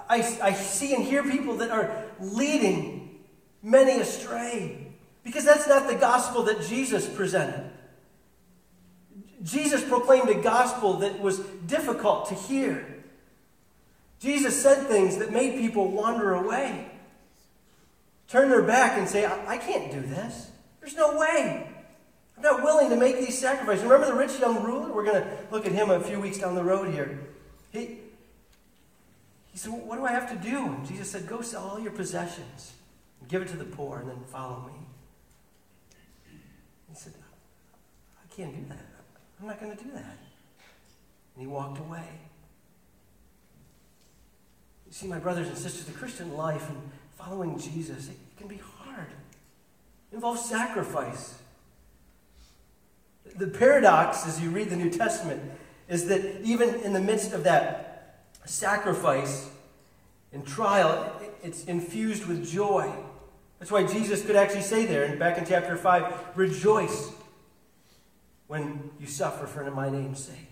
I, 0.08 0.18
I 0.42 0.52
see 0.52 0.94
and 0.94 1.04
hear 1.04 1.22
people 1.22 1.58
that 1.58 1.70
are 1.70 2.04
leading 2.18 3.20
many 3.62 4.00
astray 4.00 4.88
because 5.22 5.44
that's 5.44 5.68
not 5.68 5.88
the 5.88 5.94
gospel 5.94 6.42
that 6.44 6.62
Jesus 6.62 7.08
presented. 7.08 7.69
Jesus 9.42 9.82
proclaimed 9.82 10.28
a 10.28 10.34
gospel 10.34 10.94
that 10.98 11.20
was 11.20 11.38
difficult 11.66 12.28
to 12.28 12.34
hear. 12.34 12.86
Jesus 14.18 14.60
said 14.60 14.86
things 14.86 15.16
that 15.16 15.32
made 15.32 15.58
people 15.58 15.90
wander 15.90 16.34
away, 16.34 16.90
turn 18.28 18.50
their 18.50 18.62
back 18.62 18.98
and 18.98 19.08
say, 19.08 19.24
I, 19.24 19.54
I 19.54 19.56
can't 19.56 19.90
do 19.90 20.00
this. 20.00 20.50
There's 20.80 20.94
no 20.94 21.16
way. 21.16 21.66
I'm 22.36 22.42
not 22.42 22.62
willing 22.62 22.90
to 22.90 22.96
make 22.96 23.16
these 23.18 23.38
sacrifices. 23.38 23.82
Remember 23.84 24.06
the 24.06 24.14
rich 24.14 24.38
young 24.38 24.62
ruler? 24.62 24.92
We're 24.92 25.04
going 25.04 25.22
to 25.22 25.28
look 25.50 25.66
at 25.66 25.72
him 25.72 25.90
a 25.90 26.00
few 26.00 26.20
weeks 26.20 26.38
down 26.38 26.54
the 26.54 26.64
road 26.64 26.92
here. 26.92 27.18
He, 27.70 27.98
he 29.52 29.58
said, 29.58 29.72
well, 29.72 29.82
What 29.82 29.96
do 29.96 30.04
I 30.04 30.12
have 30.12 30.30
to 30.30 30.48
do? 30.48 30.66
And 30.66 30.86
Jesus 30.86 31.10
said, 31.10 31.26
Go 31.26 31.40
sell 31.40 31.64
all 31.64 31.80
your 31.80 31.92
possessions 31.92 32.72
and 33.20 33.28
give 33.28 33.42
it 33.42 33.48
to 33.48 33.56
the 33.56 33.64
poor 33.64 34.00
and 34.00 34.10
then 34.10 34.22
follow 34.26 34.66
me. 34.66 34.86
He 36.88 36.94
said, 36.94 37.12
I 38.22 38.34
can't 38.34 38.54
do 38.54 38.74
that. 38.74 38.89
I'm 39.40 39.46
not 39.46 39.60
going 39.60 39.76
to 39.76 39.82
do 39.82 39.90
that. 39.92 40.18
And 41.34 41.38
he 41.38 41.46
walked 41.46 41.78
away. 41.78 42.04
You 44.86 44.92
see, 44.92 45.06
my 45.06 45.18
brothers 45.18 45.48
and 45.48 45.56
sisters, 45.56 45.84
the 45.84 45.92
Christian 45.92 46.36
life 46.36 46.68
and 46.68 46.78
following 47.16 47.58
Jesus, 47.58 48.08
it 48.08 48.16
can 48.36 48.48
be 48.48 48.60
hard. 48.78 49.06
It 50.10 50.16
involves 50.16 50.44
sacrifice. 50.44 51.38
The 53.36 53.46
paradox, 53.46 54.26
as 54.26 54.40
you 54.40 54.50
read 54.50 54.68
the 54.68 54.76
New 54.76 54.90
Testament, 54.90 55.40
is 55.88 56.08
that 56.08 56.42
even 56.42 56.74
in 56.80 56.92
the 56.92 57.00
midst 57.00 57.32
of 57.32 57.44
that 57.44 58.26
sacrifice 58.44 59.48
and 60.32 60.46
trial, 60.46 61.20
it's 61.42 61.64
infused 61.64 62.26
with 62.26 62.48
joy. 62.48 62.92
That's 63.58 63.70
why 63.70 63.86
Jesus 63.86 64.24
could 64.24 64.36
actually 64.36 64.62
say 64.62 64.86
there, 64.86 65.04
and 65.04 65.18
back 65.18 65.38
in 65.38 65.46
chapter 65.46 65.76
5, 65.76 66.36
rejoice 66.36 67.12
when 68.50 68.90
you 68.98 69.06
suffer 69.06 69.46
for 69.46 69.70
my 69.70 69.88
name's 69.88 70.24
sake. 70.24 70.50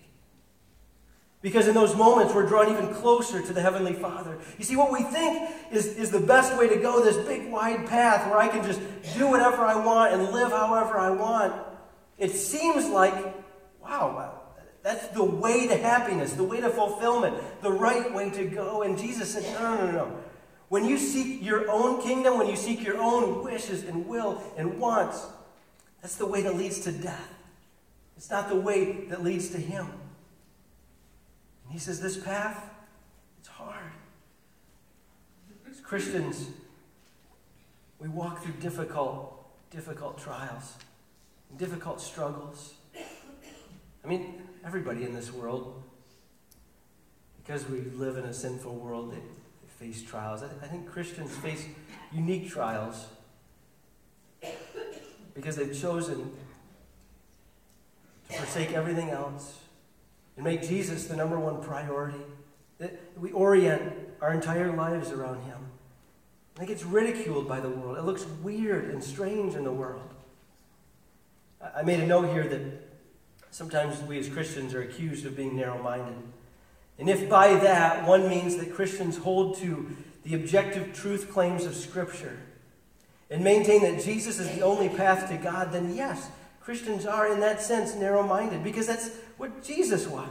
Because 1.41 1.67
in 1.67 1.75
those 1.75 1.97
moments, 1.97 2.33
we're 2.33 2.47
drawn 2.47 2.71
even 2.71 2.93
closer 2.93 3.41
to 3.41 3.51
the 3.51 3.61
Heavenly 3.61 3.91
Father. 3.91 4.37
You 4.57 4.63
see, 4.63 4.77
what 4.77 4.89
we 4.89 5.03
think 5.03 5.51
is, 5.69 5.85
is 5.97 6.09
the 6.09 6.21
best 6.21 6.57
way 6.57 6.69
to 6.69 6.77
go, 6.77 7.03
this 7.03 7.17
big 7.27 7.51
wide 7.51 7.87
path 7.87 8.25
where 8.29 8.37
I 8.39 8.47
can 8.47 8.63
just 8.63 8.79
do 9.17 9.27
whatever 9.27 9.65
I 9.65 9.75
want 9.75 10.13
and 10.13 10.31
live 10.31 10.51
however 10.51 10.97
I 10.97 11.09
want, 11.09 11.53
it 12.17 12.31
seems 12.31 12.87
like, 12.87 13.13
wow, 13.83 14.43
that's 14.81 15.09
the 15.09 15.23
way 15.25 15.67
to 15.67 15.75
happiness, 15.75 16.31
the 16.31 16.43
way 16.45 16.61
to 16.61 16.69
fulfillment, 16.69 17.35
the 17.61 17.71
right 17.71 18.13
way 18.13 18.29
to 18.29 18.45
go. 18.45 18.83
And 18.83 18.97
Jesus 18.97 19.33
said, 19.33 19.43
no, 19.59 19.75
no, 19.75 19.85
no, 19.87 19.91
no. 19.91 20.17
When 20.69 20.85
you 20.85 20.97
seek 20.97 21.43
your 21.43 21.69
own 21.69 22.01
kingdom, 22.01 22.37
when 22.37 22.47
you 22.47 22.55
seek 22.55 22.81
your 22.81 22.97
own 22.97 23.43
wishes 23.43 23.83
and 23.83 24.07
will 24.07 24.41
and 24.55 24.79
wants, 24.79 25.27
that's 26.01 26.15
the 26.15 26.25
way 26.25 26.43
that 26.43 26.55
leads 26.55 26.79
to 26.81 26.93
death. 26.93 27.35
It's 28.19 28.29
not 28.29 28.49
the 28.49 28.59
way 28.59 29.05
that 29.05 29.23
leads 29.23 29.47
to 29.51 29.57
Him. 29.57 29.87
And 31.63 31.71
he 31.71 31.79
says, 31.79 32.01
This 32.01 32.17
path, 32.17 32.69
it's 33.39 33.47
hard. 33.47 33.93
As 35.69 35.79
Christians, 35.79 36.49
we 37.97 38.09
walk 38.09 38.43
through 38.43 38.55
difficult, 38.59 39.47
difficult 39.71 40.17
trials, 40.17 40.73
difficult 41.55 42.01
struggles. 42.01 42.73
I 44.03 44.07
mean, 44.09 44.41
everybody 44.65 45.05
in 45.05 45.13
this 45.13 45.31
world, 45.31 45.81
because 47.41 47.69
we 47.69 47.79
live 47.95 48.17
in 48.17 48.25
a 48.25 48.33
sinful 48.33 48.75
world, 48.75 49.13
they, 49.13 49.19
they 49.19 49.69
face 49.85 50.03
trials. 50.03 50.43
I, 50.43 50.47
I 50.61 50.67
think 50.67 50.91
Christians 50.91 51.33
face 51.37 51.65
unique 52.11 52.49
trials 52.49 53.05
because 55.33 55.55
they've 55.55 55.79
chosen 55.79 56.33
to 58.29 58.35
forsake 58.35 58.71
everything 58.73 59.09
else 59.09 59.59
and 60.35 60.45
make 60.45 60.61
Jesus 60.61 61.07
the 61.07 61.15
number 61.15 61.39
one 61.39 61.61
priority. 61.61 62.23
That 62.77 62.99
we 63.19 63.31
orient 63.31 63.93
our 64.21 64.33
entire 64.33 64.71
lives 64.71 65.11
around 65.11 65.43
Him. 65.43 65.57
And 66.55 66.63
it 66.63 66.67
gets 66.67 66.85
ridiculed 66.85 67.47
by 67.47 67.59
the 67.59 67.69
world. 67.69 67.97
It 67.97 68.03
looks 68.03 68.25
weird 68.41 68.85
and 68.85 69.03
strange 69.03 69.55
in 69.55 69.63
the 69.63 69.71
world. 69.71 70.09
I 71.75 71.83
made 71.83 71.99
a 71.99 72.07
note 72.07 72.31
here 72.31 72.47
that 72.47 72.61
sometimes 73.51 74.01
we 74.03 74.17
as 74.17 74.29
Christians 74.29 74.73
are 74.73 74.81
accused 74.81 75.25
of 75.25 75.35
being 75.35 75.55
narrow 75.55 75.81
minded. 75.81 76.15
And 76.97 77.09
if 77.09 77.29
by 77.29 77.55
that 77.55 78.07
one 78.07 78.29
means 78.29 78.57
that 78.57 78.73
Christians 78.73 79.17
hold 79.17 79.57
to 79.57 79.95
the 80.23 80.35
objective 80.35 80.93
truth 80.93 81.31
claims 81.31 81.65
of 81.65 81.75
Scripture 81.75 82.37
and 83.29 83.43
maintain 83.43 83.81
that 83.83 84.03
Jesus 84.03 84.39
is 84.39 84.49
the 84.55 84.61
only 84.61 84.89
path 84.89 85.29
to 85.29 85.37
God, 85.37 85.71
then 85.71 85.95
yes, 85.95 86.29
Christians 86.69 87.07
are 87.07 87.33
in 87.33 87.39
that 87.39 87.63
sense 87.63 87.95
narrow 87.95 88.21
minded 88.21 88.63
because 88.63 88.85
that's 88.85 89.09
what 89.37 89.63
Jesus 89.63 90.05
was. 90.05 90.29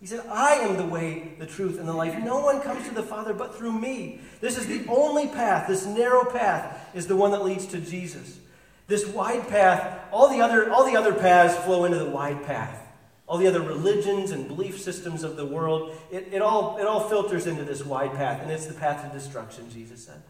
He 0.00 0.06
said, 0.06 0.26
I 0.28 0.54
am 0.54 0.76
the 0.76 0.84
way, 0.84 1.34
the 1.38 1.46
truth, 1.46 1.78
and 1.78 1.86
the 1.86 1.92
life. 1.92 2.18
No 2.18 2.40
one 2.40 2.60
comes 2.60 2.88
to 2.88 2.94
the 2.96 3.04
Father 3.04 3.32
but 3.32 3.54
through 3.54 3.70
me. 3.78 4.20
This 4.40 4.58
is 4.58 4.66
the 4.66 4.84
only 4.88 5.28
path. 5.28 5.68
This 5.68 5.86
narrow 5.86 6.24
path 6.24 6.90
is 6.96 7.06
the 7.06 7.14
one 7.14 7.30
that 7.30 7.44
leads 7.44 7.64
to 7.66 7.78
Jesus. 7.78 8.40
This 8.88 9.06
wide 9.06 9.46
path, 9.46 10.00
all 10.10 10.28
the 10.28 10.40
other, 10.40 10.68
all 10.68 10.84
the 10.84 10.96
other 10.96 11.14
paths 11.14 11.56
flow 11.64 11.84
into 11.84 12.00
the 12.00 12.10
wide 12.10 12.44
path. 12.44 12.84
All 13.28 13.38
the 13.38 13.46
other 13.46 13.62
religions 13.62 14.32
and 14.32 14.48
belief 14.48 14.80
systems 14.80 15.22
of 15.22 15.36
the 15.36 15.46
world, 15.46 15.96
it, 16.10 16.26
it, 16.32 16.42
all, 16.42 16.78
it 16.78 16.88
all 16.88 17.08
filters 17.08 17.46
into 17.46 17.62
this 17.62 17.84
wide 17.84 18.14
path, 18.14 18.42
and 18.42 18.50
it's 18.50 18.66
the 18.66 18.74
path 18.74 19.08
to 19.08 19.16
destruction, 19.16 19.70
Jesus 19.70 20.04
said. 20.04 20.20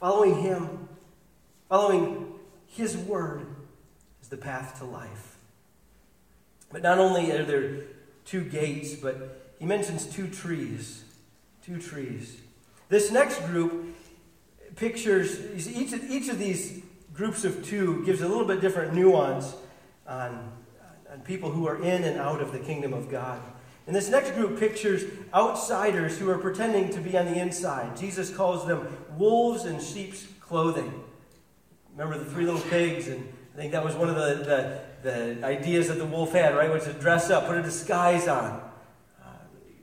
Following 0.00 0.40
Him, 0.40 0.88
following 1.68 2.32
His 2.68 2.96
word, 2.96 3.46
is 4.28 4.30
the 4.30 4.36
path 4.36 4.78
to 4.78 4.84
life. 4.84 5.38
But 6.70 6.82
not 6.82 6.98
only 6.98 7.32
are 7.32 7.44
there 7.44 7.84
two 8.26 8.44
gates, 8.44 8.94
but 8.94 9.54
he 9.58 9.64
mentions 9.64 10.04
two 10.04 10.28
trees. 10.28 11.04
Two 11.62 11.80
trees. 11.80 12.36
This 12.90 13.10
next 13.10 13.40
group 13.46 13.96
pictures, 14.76 15.66
each 15.66 15.94
of, 15.94 16.04
each 16.10 16.28
of 16.28 16.38
these 16.38 16.82
groups 17.14 17.44
of 17.44 17.64
two 17.64 18.04
gives 18.04 18.20
a 18.20 18.28
little 18.28 18.44
bit 18.44 18.60
different 18.60 18.92
nuance 18.92 19.54
on, 20.06 20.52
on 21.10 21.20
people 21.20 21.50
who 21.50 21.66
are 21.66 21.82
in 21.82 22.04
and 22.04 22.20
out 22.20 22.42
of 22.42 22.52
the 22.52 22.58
kingdom 22.58 22.92
of 22.92 23.10
God. 23.10 23.40
And 23.86 23.96
this 23.96 24.10
next 24.10 24.32
group 24.32 24.60
pictures 24.60 25.04
outsiders 25.32 26.18
who 26.18 26.28
are 26.28 26.38
pretending 26.38 26.90
to 26.90 27.00
be 27.00 27.16
on 27.16 27.24
the 27.24 27.38
inside. 27.38 27.96
Jesus 27.96 28.34
calls 28.34 28.66
them 28.66 28.94
wolves 29.16 29.64
in 29.64 29.80
sheep's 29.80 30.26
clothing. 30.40 31.02
Remember 31.96 32.22
the 32.22 32.30
three 32.30 32.44
little 32.44 32.60
pigs 32.60 33.08
and 33.08 33.26
I 33.58 33.60
think 33.60 33.72
that 33.72 33.84
was 33.84 33.96
one 33.96 34.08
of 34.08 34.14
the, 34.14 34.80
the, 35.02 35.10
the 35.10 35.44
ideas 35.44 35.88
that 35.88 35.98
the 35.98 36.06
wolf 36.06 36.30
had, 36.30 36.54
right? 36.54 36.70
Was 36.70 36.84
to 36.84 36.92
dress 36.92 37.28
up, 37.28 37.48
put 37.48 37.58
a 37.58 37.62
disguise 37.62 38.28
on, 38.28 38.62
uh, 39.20 39.32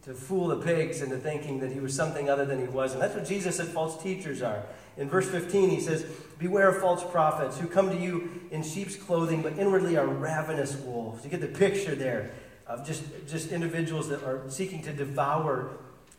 to 0.03 0.13
fool 0.13 0.47
the 0.47 0.55
pigs 0.55 1.01
into 1.01 1.17
thinking 1.17 1.59
that 1.59 1.73
he 1.73 1.81
was 1.81 1.93
something 1.93 2.29
other 2.29 2.45
than 2.45 2.61
he 2.61 2.67
was. 2.67 2.93
And 2.93 3.01
that's 3.01 3.13
what 3.13 3.25
Jesus 3.25 3.57
said 3.57 3.67
false 3.67 4.01
teachers 4.01 4.41
are. 4.41 4.63
In 4.95 5.09
verse 5.09 5.29
15, 5.29 5.69
he 5.69 5.81
says, 5.81 6.05
Beware 6.39 6.69
of 6.69 6.77
false 6.77 7.03
prophets 7.03 7.59
who 7.59 7.67
come 7.67 7.89
to 7.89 7.97
you 7.97 8.47
in 8.49 8.63
sheep's 8.63 8.95
clothing, 8.95 9.41
but 9.41 9.59
inwardly 9.59 9.97
are 9.97 10.07
ravenous 10.07 10.77
wolves. 10.77 11.25
You 11.25 11.29
get 11.29 11.41
the 11.41 11.47
picture 11.47 11.95
there 11.95 12.31
of 12.67 12.87
just, 12.87 13.03
just 13.27 13.51
individuals 13.51 14.07
that 14.07 14.23
are 14.23 14.49
seeking 14.49 14.83
to 14.83 14.93
devour 14.93 15.71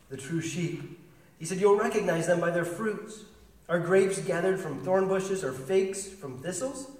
the 0.09 0.17
true 0.17 0.41
sheep. 0.41 0.99
He 1.39 1.45
said, 1.45 1.59
You'll 1.59 1.79
recognize 1.79 2.27
them 2.27 2.39
by 2.39 2.51
their 2.51 2.65
fruits. 2.65 3.23
Are 3.67 3.79
grapes 3.79 4.19
gathered 4.19 4.59
from 4.59 4.79
thorn 4.81 5.07
bushes 5.07 5.43
or 5.43 5.51
figs 5.53 6.07
from 6.07 6.37
thistles? 6.37 6.91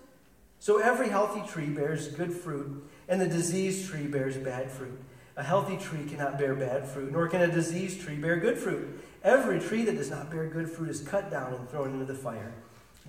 So 0.59 0.79
every 0.79 1.09
healthy 1.09 1.41
tree 1.47 1.67
bears 1.67 2.07
good 2.09 2.33
fruit, 2.33 2.87
and 3.07 3.21
the 3.21 3.27
diseased 3.27 3.89
tree 3.89 4.07
bears 4.07 4.37
bad 4.37 4.71
fruit. 4.71 4.99
A 5.35 5.43
healthy 5.43 5.77
tree 5.77 6.05
cannot 6.05 6.39
bear 6.39 6.55
bad 6.55 6.87
fruit, 6.87 7.11
nor 7.11 7.27
can 7.27 7.41
a 7.41 7.47
diseased 7.47 8.01
tree 8.01 8.15
bear 8.15 8.37
good 8.37 8.57
fruit. 8.57 8.99
Every 9.23 9.59
tree 9.59 9.83
that 9.85 9.95
does 9.95 10.09
not 10.09 10.31
bear 10.31 10.47
good 10.47 10.69
fruit 10.69 10.89
is 10.89 11.01
cut 11.01 11.29
down 11.29 11.53
and 11.53 11.69
thrown 11.69 11.93
into 11.93 12.05
the 12.05 12.15
fire. 12.15 12.53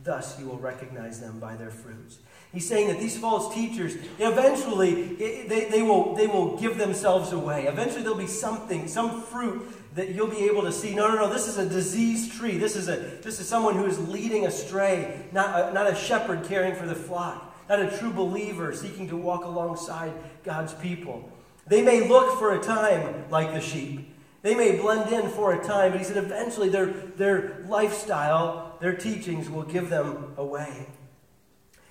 Thus 0.04 0.38
you 0.38 0.46
will 0.46 0.58
recognize 0.58 1.20
them 1.20 1.40
by 1.40 1.56
their 1.56 1.70
fruits. 1.70 2.18
He's 2.52 2.68
saying 2.68 2.88
that 2.88 3.00
these 3.00 3.18
false 3.18 3.54
teachers, 3.54 3.96
eventually, 4.18 5.14
they, 5.14 5.68
they, 5.70 5.82
will, 5.82 6.14
they 6.14 6.26
will 6.26 6.56
give 6.56 6.78
themselves 6.78 7.32
away. 7.32 7.66
Eventually, 7.66 8.02
there'll 8.02 8.16
be 8.16 8.26
something, 8.26 8.88
some 8.88 9.22
fruit 9.22 9.87
that 9.98 10.14
you'll 10.14 10.28
be 10.28 10.44
able 10.44 10.62
to 10.62 10.70
see. 10.70 10.94
No, 10.94 11.08
no, 11.08 11.16
no, 11.16 11.28
this 11.28 11.48
is 11.48 11.58
a 11.58 11.68
diseased 11.68 12.32
tree. 12.32 12.56
This 12.56 12.76
is, 12.76 12.88
a, 12.88 12.94
this 13.20 13.40
is 13.40 13.48
someone 13.48 13.74
who 13.74 13.84
is 13.84 13.98
leading 14.08 14.46
astray, 14.46 15.24
not 15.32 15.70
a, 15.70 15.72
not 15.74 15.90
a 15.90 15.94
shepherd 15.96 16.44
caring 16.44 16.76
for 16.76 16.86
the 16.86 16.94
flock, 16.94 17.52
not 17.68 17.80
a 17.80 17.98
true 17.98 18.12
believer 18.12 18.72
seeking 18.72 19.08
to 19.08 19.16
walk 19.16 19.44
alongside 19.44 20.12
God's 20.44 20.72
people. 20.74 21.28
They 21.66 21.82
may 21.82 22.06
look 22.06 22.38
for 22.38 22.54
a 22.54 22.62
time 22.62 23.24
like 23.28 23.52
the 23.52 23.60
sheep. 23.60 24.14
They 24.42 24.54
may 24.54 24.76
blend 24.76 25.12
in 25.12 25.30
for 25.30 25.52
a 25.52 25.64
time, 25.64 25.90
but 25.90 26.00
he 26.00 26.06
said 26.06 26.16
eventually 26.16 26.68
their, 26.68 26.86
their 26.86 27.64
lifestyle, 27.66 28.76
their 28.80 28.94
teachings 28.94 29.50
will 29.50 29.64
give 29.64 29.90
them 29.90 30.32
away. 30.36 30.86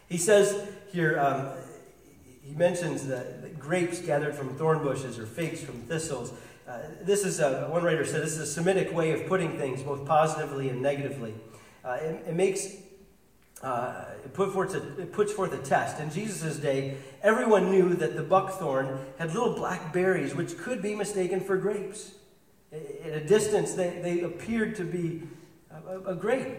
He 0.07 0.17
says 0.17 0.65
here, 0.93 1.19
um, 1.19 1.49
he 2.41 2.53
mentions 2.53 3.07
that 3.07 3.59
grapes 3.59 3.99
gathered 3.99 4.33
from 4.33 4.55
thorn 4.55 4.81
bushes 4.81 5.19
or 5.19 5.25
figs 5.25 5.61
from 5.61 5.81
thistles. 5.81 6.31
Uh, 6.67 6.79
this 7.01 7.23
is 7.23 7.39
a, 7.39 7.65
one 7.69 7.81
writer 7.81 8.05
said 8.05 8.21
this 8.21 8.33
is 8.33 8.39
a 8.39 8.45
Semitic 8.45 8.93
way 8.93 9.11
of 9.11 9.25
putting 9.25 9.57
things, 9.57 9.81
both 9.81 10.05
positively 10.05 10.67
and 10.67 10.81
negatively. 10.81 11.33
Uh, 11.85 11.91
it, 12.01 12.25
it, 12.27 12.35
makes 12.35 12.75
uh, 13.63 14.03
it, 14.25 14.33
put 14.33 14.51
forth 14.51 14.75
a, 14.75 15.01
it 15.01 15.13
puts 15.13 15.31
forth 15.31 15.53
a 15.53 15.59
test. 15.59 16.01
In 16.01 16.11
Jesus' 16.11 16.57
day, 16.57 16.97
everyone 17.23 17.71
knew 17.71 17.93
that 17.93 18.17
the 18.17 18.23
buckthorn 18.23 18.99
had 19.17 19.33
little 19.33 19.53
black 19.53 19.93
berries, 19.93 20.35
which 20.35 20.57
could 20.57 20.81
be 20.81 20.93
mistaken 20.93 21.39
for 21.39 21.55
grapes. 21.55 22.15
At 22.73 23.13
a 23.13 23.25
distance, 23.25 23.73
they, 23.73 24.01
they 24.03 24.21
appeared 24.21 24.75
to 24.75 24.83
be 24.83 25.23
a, 25.71 26.11
a 26.11 26.15
grape. 26.15 26.57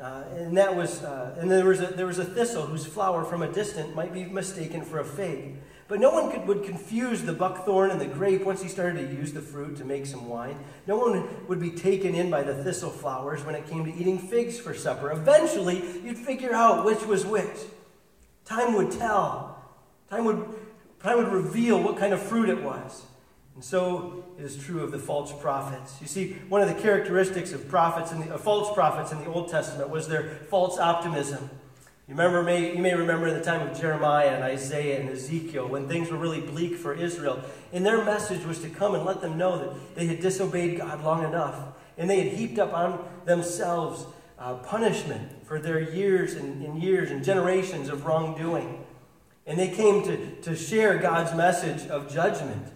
Uh, 0.00 0.24
and 0.34 0.56
that 0.56 0.74
was, 0.74 1.02
uh, 1.02 1.36
and 1.38 1.50
there 1.50 1.66
was, 1.66 1.82
a, 1.82 1.88
there 1.88 2.06
was 2.06 2.18
a 2.18 2.24
thistle 2.24 2.64
whose 2.64 2.86
flower 2.86 3.22
from 3.22 3.42
a 3.42 3.52
distance 3.52 3.94
might 3.94 4.14
be 4.14 4.24
mistaken 4.24 4.80
for 4.80 4.98
a 4.98 5.04
fig. 5.04 5.56
But 5.90 5.98
no 5.98 6.10
one 6.10 6.30
could, 6.30 6.46
would 6.46 6.62
confuse 6.62 7.22
the 7.22 7.32
buckthorn 7.32 7.90
and 7.90 8.00
the 8.00 8.06
grape 8.06 8.44
once 8.44 8.62
he 8.62 8.68
started 8.68 9.10
to 9.10 9.16
use 9.16 9.32
the 9.32 9.40
fruit 9.40 9.76
to 9.78 9.84
make 9.84 10.06
some 10.06 10.28
wine. 10.28 10.56
No 10.86 10.96
one 10.96 11.28
would 11.48 11.58
be 11.58 11.72
taken 11.72 12.14
in 12.14 12.30
by 12.30 12.44
the 12.44 12.54
thistle 12.54 12.90
flowers 12.90 13.44
when 13.44 13.56
it 13.56 13.68
came 13.68 13.84
to 13.84 13.92
eating 13.92 14.16
figs 14.16 14.56
for 14.56 14.72
supper. 14.72 15.10
Eventually, 15.10 15.82
you'd 16.04 16.16
figure 16.16 16.54
out 16.54 16.84
which 16.84 17.04
was 17.06 17.26
which. 17.26 17.58
Time 18.44 18.74
would 18.74 18.92
tell. 18.92 19.64
Time 20.08 20.26
would, 20.26 20.46
time 21.02 21.16
would 21.18 21.26
reveal 21.26 21.82
what 21.82 21.96
kind 21.96 22.12
of 22.12 22.22
fruit 22.22 22.48
it 22.48 22.62
was. 22.62 23.02
And 23.56 23.64
so 23.64 24.24
it 24.38 24.44
is 24.44 24.56
true 24.56 24.84
of 24.84 24.92
the 24.92 24.98
false 25.00 25.32
prophets. 25.40 25.96
You 26.00 26.06
see, 26.06 26.34
one 26.48 26.62
of 26.62 26.68
the 26.68 26.80
characteristics 26.80 27.52
of 27.52 27.66
prophets 27.66 28.12
and 28.12 28.30
uh, 28.30 28.38
false 28.38 28.72
prophets 28.74 29.10
in 29.10 29.18
the 29.18 29.26
Old 29.26 29.48
Testament 29.48 29.90
was 29.90 30.06
their 30.06 30.38
false 30.50 30.78
optimism. 30.78 31.50
You 32.10 32.16
remember, 32.16 32.42
may, 32.42 32.74
you 32.74 32.82
may 32.82 32.92
remember 32.92 33.28
in 33.28 33.34
the 33.34 33.44
time 33.44 33.68
of 33.68 33.80
Jeremiah 33.80 34.30
and 34.30 34.42
Isaiah 34.42 34.98
and 34.98 35.08
Ezekiel 35.10 35.68
when 35.68 35.86
things 35.86 36.10
were 36.10 36.16
really 36.16 36.40
bleak 36.40 36.74
for 36.74 36.92
Israel. 36.92 37.40
And 37.72 37.86
their 37.86 38.04
message 38.04 38.44
was 38.44 38.58
to 38.62 38.68
come 38.68 38.96
and 38.96 39.04
let 39.04 39.20
them 39.20 39.38
know 39.38 39.60
that 39.60 39.94
they 39.94 40.06
had 40.06 40.18
disobeyed 40.18 40.76
God 40.78 41.04
long 41.04 41.22
enough. 41.22 41.68
And 41.96 42.10
they 42.10 42.20
had 42.20 42.32
heaped 42.32 42.58
up 42.58 42.74
on 42.74 43.08
themselves 43.26 44.06
uh, 44.40 44.54
punishment 44.54 45.46
for 45.46 45.60
their 45.60 45.78
years 45.78 46.34
and, 46.34 46.64
and 46.64 46.82
years 46.82 47.12
and 47.12 47.22
generations 47.22 47.88
of 47.88 48.04
wrongdoing. 48.04 48.84
And 49.46 49.56
they 49.56 49.68
came 49.68 50.02
to, 50.02 50.34
to 50.40 50.56
share 50.56 50.98
God's 50.98 51.32
message 51.36 51.88
of 51.88 52.12
judgment. 52.12 52.72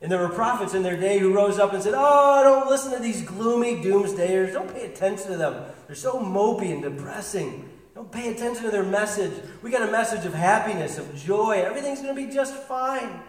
And 0.00 0.12
there 0.12 0.20
were 0.20 0.28
prophets 0.28 0.74
in 0.74 0.84
their 0.84 0.96
day 0.96 1.18
who 1.18 1.34
rose 1.34 1.58
up 1.58 1.72
and 1.72 1.82
said, 1.82 1.94
Oh, 1.96 2.44
don't 2.44 2.70
listen 2.70 2.92
to 2.92 3.00
these 3.00 3.22
gloomy 3.22 3.82
doomsdayers. 3.82 4.52
Don't 4.52 4.72
pay 4.72 4.84
attention 4.84 5.32
to 5.32 5.36
them. 5.36 5.64
They're 5.88 5.96
so 5.96 6.20
mopey 6.20 6.72
and 6.72 6.80
depressing. 6.80 7.68
Don't 7.98 8.12
pay 8.12 8.32
attention 8.32 8.62
to 8.62 8.70
their 8.70 8.84
message. 8.84 9.32
We 9.60 9.72
got 9.72 9.82
a 9.82 9.90
message 9.90 10.24
of 10.24 10.32
happiness, 10.32 10.98
of 10.98 11.16
joy. 11.16 11.64
Everything's 11.66 12.00
going 12.00 12.14
to 12.14 12.26
be 12.26 12.32
just 12.32 12.54
fine. 12.54 13.20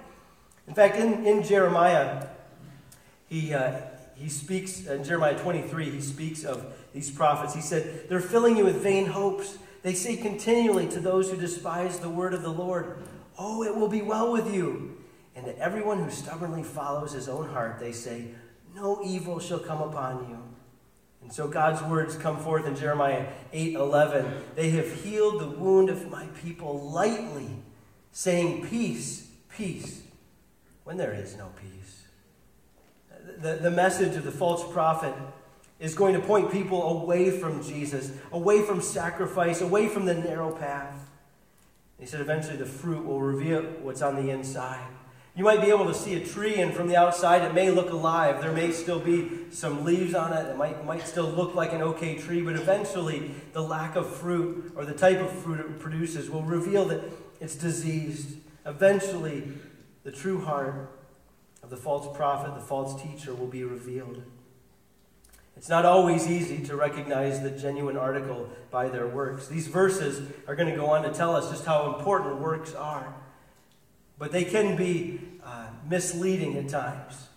In 0.68 0.76
fact, 0.76 0.96
in, 0.96 1.26
in 1.26 1.42
Jeremiah, 1.42 2.28
he, 3.26 3.52
uh, 3.52 3.82
he 4.14 4.30
speaks, 4.30 4.86
in 4.86 5.04
Jeremiah 5.04 5.36
23, 5.40 5.90
he 5.90 6.02
speaks 6.02 6.44
of 6.44 6.72
these 6.94 7.10
prophets. 7.10 7.56
He 7.56 7.62
said, 7.62 8.10
They're 8.10 8.20
filling 8.20 8.58
you 8.58 8.66
with 8.66 8.76
vain 8.76 9.08
hopes. 9.08 9.58
They 9.82 9.96
say 9.96 10.16
continually 10.16 10.88
to 10.90 11.00
those 11.00 11.32
who 11.32 11.38
despise 11.38 11.98
the 11.98 12.10
word 12.12 12.36
of 12.36 12.44
the 12.44 12.54
Lord, 12.54 13.00
Oh, 13.40 13.64
it 13.64 13.76
will 13.76 13.90
be 13.90 14.04
well 14.04 14.32
with 14.32 14.54
you. 14.54 14.98
And 15.36 15.48
to 15.48 15.58
everyone 15.58 16.04
who 16.04 16.12
stubbornly 16.12 16.62
follows 16.62 17.12
his 17.12 17.28
own 17.28 17.50
heart, 17.50 17.80
they 17.80 17.92
say, 17.92 18.26
No 18.76 19.02
evil 19.04 19.40
shall 19.40 19.58
come 19.58 19.82
upon 19.82 20.30
you. 20.30 20.49
And 21.22 21.32
so 21.32 21.48
God's 21.48 21.82
words 21.84 22.16
come 22.16 22.38
forth 22.38 22.66
in 22.66 22.76
Jeremiah 22.76 23.28
8 23.52 23.76
11. 23.76 24.34
They 24.56 24.70
have 24.72 25.04
healed 25.04 25.42
the 25.42 25.50
wound 25.50 25.90
of 25.90 26.10
my 26.10 26.26
people 26.42 26.80
lightly, 26.90 27.50
saying, 28.12 28.68
Peace, 28.68 29.28
peace, 29.56 30.04
when 30.84 30.98
there 30.98 31.14
is 31.14 31.36
no 31.38 31.50
peace. 31.62 32.04
The, 33.38 33.56
the 33.56 33.72
message 33.72 34.16
of 34.16 34.24
the 34.24 34.32
false 34.32 34.70
prophet 34.72 35.14
is 35.80 35.96
going 35.96 36.14
to 36.14 36.20
point 36.20 36.52
people 36.52 37.02
away 37.02 37.32
from 37.32 37.64
Jesus, 37.64 38.12
away 38.32 38.64
from 38.64 38.82
sacrifice, 38.82 39.62
away 39.62 39.88
from 39.88 40.06
the 40.06 40.14
narrow 40.14 40.52
path. 40.52 41.10
He 42.00 42.06
said 42.06 42.22
eventually 42.22 42.58
the 42.58 42.66
fruit 42.66 43.06
will 43.06 43.22
reveal 43.22 43.64
what's 43.82 44.02
on 44.02 44.16
the 44.16 44.30
inside. 44.32 44.88
You 45.40 45.46
might 45.46 45.62
be 45.62 45.70
able 45.70 45.86
to 45.86 45.94
see 45.94 46.16
a 46.16 46.20
tree, 46.20 46.56
and 46.56 46.74
from 46.74 46.90
the 46.90 46.98
outside, 46.98 47.44
it 47.44 47.54
may 47.54 47.72
look 47.72 47.92
alive. 47.92 48.42
There 48.42 48.52
may 48.52 48.74
still 48.74 49.00
be 49.00 49.46
some 49.52 49.86
leaves 49.86 50.14
on 50.14 50.34
it. 50.34 50.50
It 50.50 50.58
might, 50.58 50.84
might 50.84 51.08
still 51.08 51.30
look 51.30 51.56
like 51.56 51.72
an 51.72 51.82
okay 51.82 52.18
tree, 52.18 52.42
but 52.42 52.58
eventually, 52.58 53.32
the 53.54 53.62
lack 53.62 53.96
of 53.96 54.14
fruit 54.14 54.74
or 54.76 54.84
the 54.84 54.94
type 54.94 55.22
of 55.22 55.32
fruit 55.32 55.62
it 55.62 55.80
produces 55.80 56.30
will 56.30 56.44
reveal 56.44 56.84
that 56.90 57.00
it's 57.40 57.56
diseased. 57.56 58.36
Eventually, 58.66 59.54
the 60.04 60.12
true 60.12 60.44
heart 60.44 60.92
of 61.64 61.70
the 61.70 61.78
false 61.78 62.14
prophet, 62.18 62.54
the 62.54 62.60
false 62.60 63.02
teacher, 63.02 63.34
will 63.34 63.48
be 63.48 63.64
revealed. 63.64 64.22
It's 65.56 65.70
not 65.70 65.86
always 65.86 66.28
easy 66.28 66.66
to 66.66 66.76
recognize 66.76 67.42
the 67.42 67.52
genuine 67.52 67.96
article 67.96 68.50
by 68.72 68.90
their 68.90 69.08
works. 69.08 69.48
These 69.48 69.68
verses 69.68 70.22
are 70.50 70.56
going 70.58 70.70
to 70.70 70.76
go 70.76 70.88
on 70.88 71.04
to 71.04 71.14
tell 71.14 71.34
us 71.34 71.50
just 71.50 71.64
how 71.64 71.96
important 71.96 72.42
works 72.42 72.76
are. 72.76 73.16
But 74.18 74.34
they 74.34 74.44
can 74.44 74.76
be 74.76 75.22
uh, 75.50 75.66
misleading 75.90 76.58
at 76.58 76.70
times. 76.70 77.28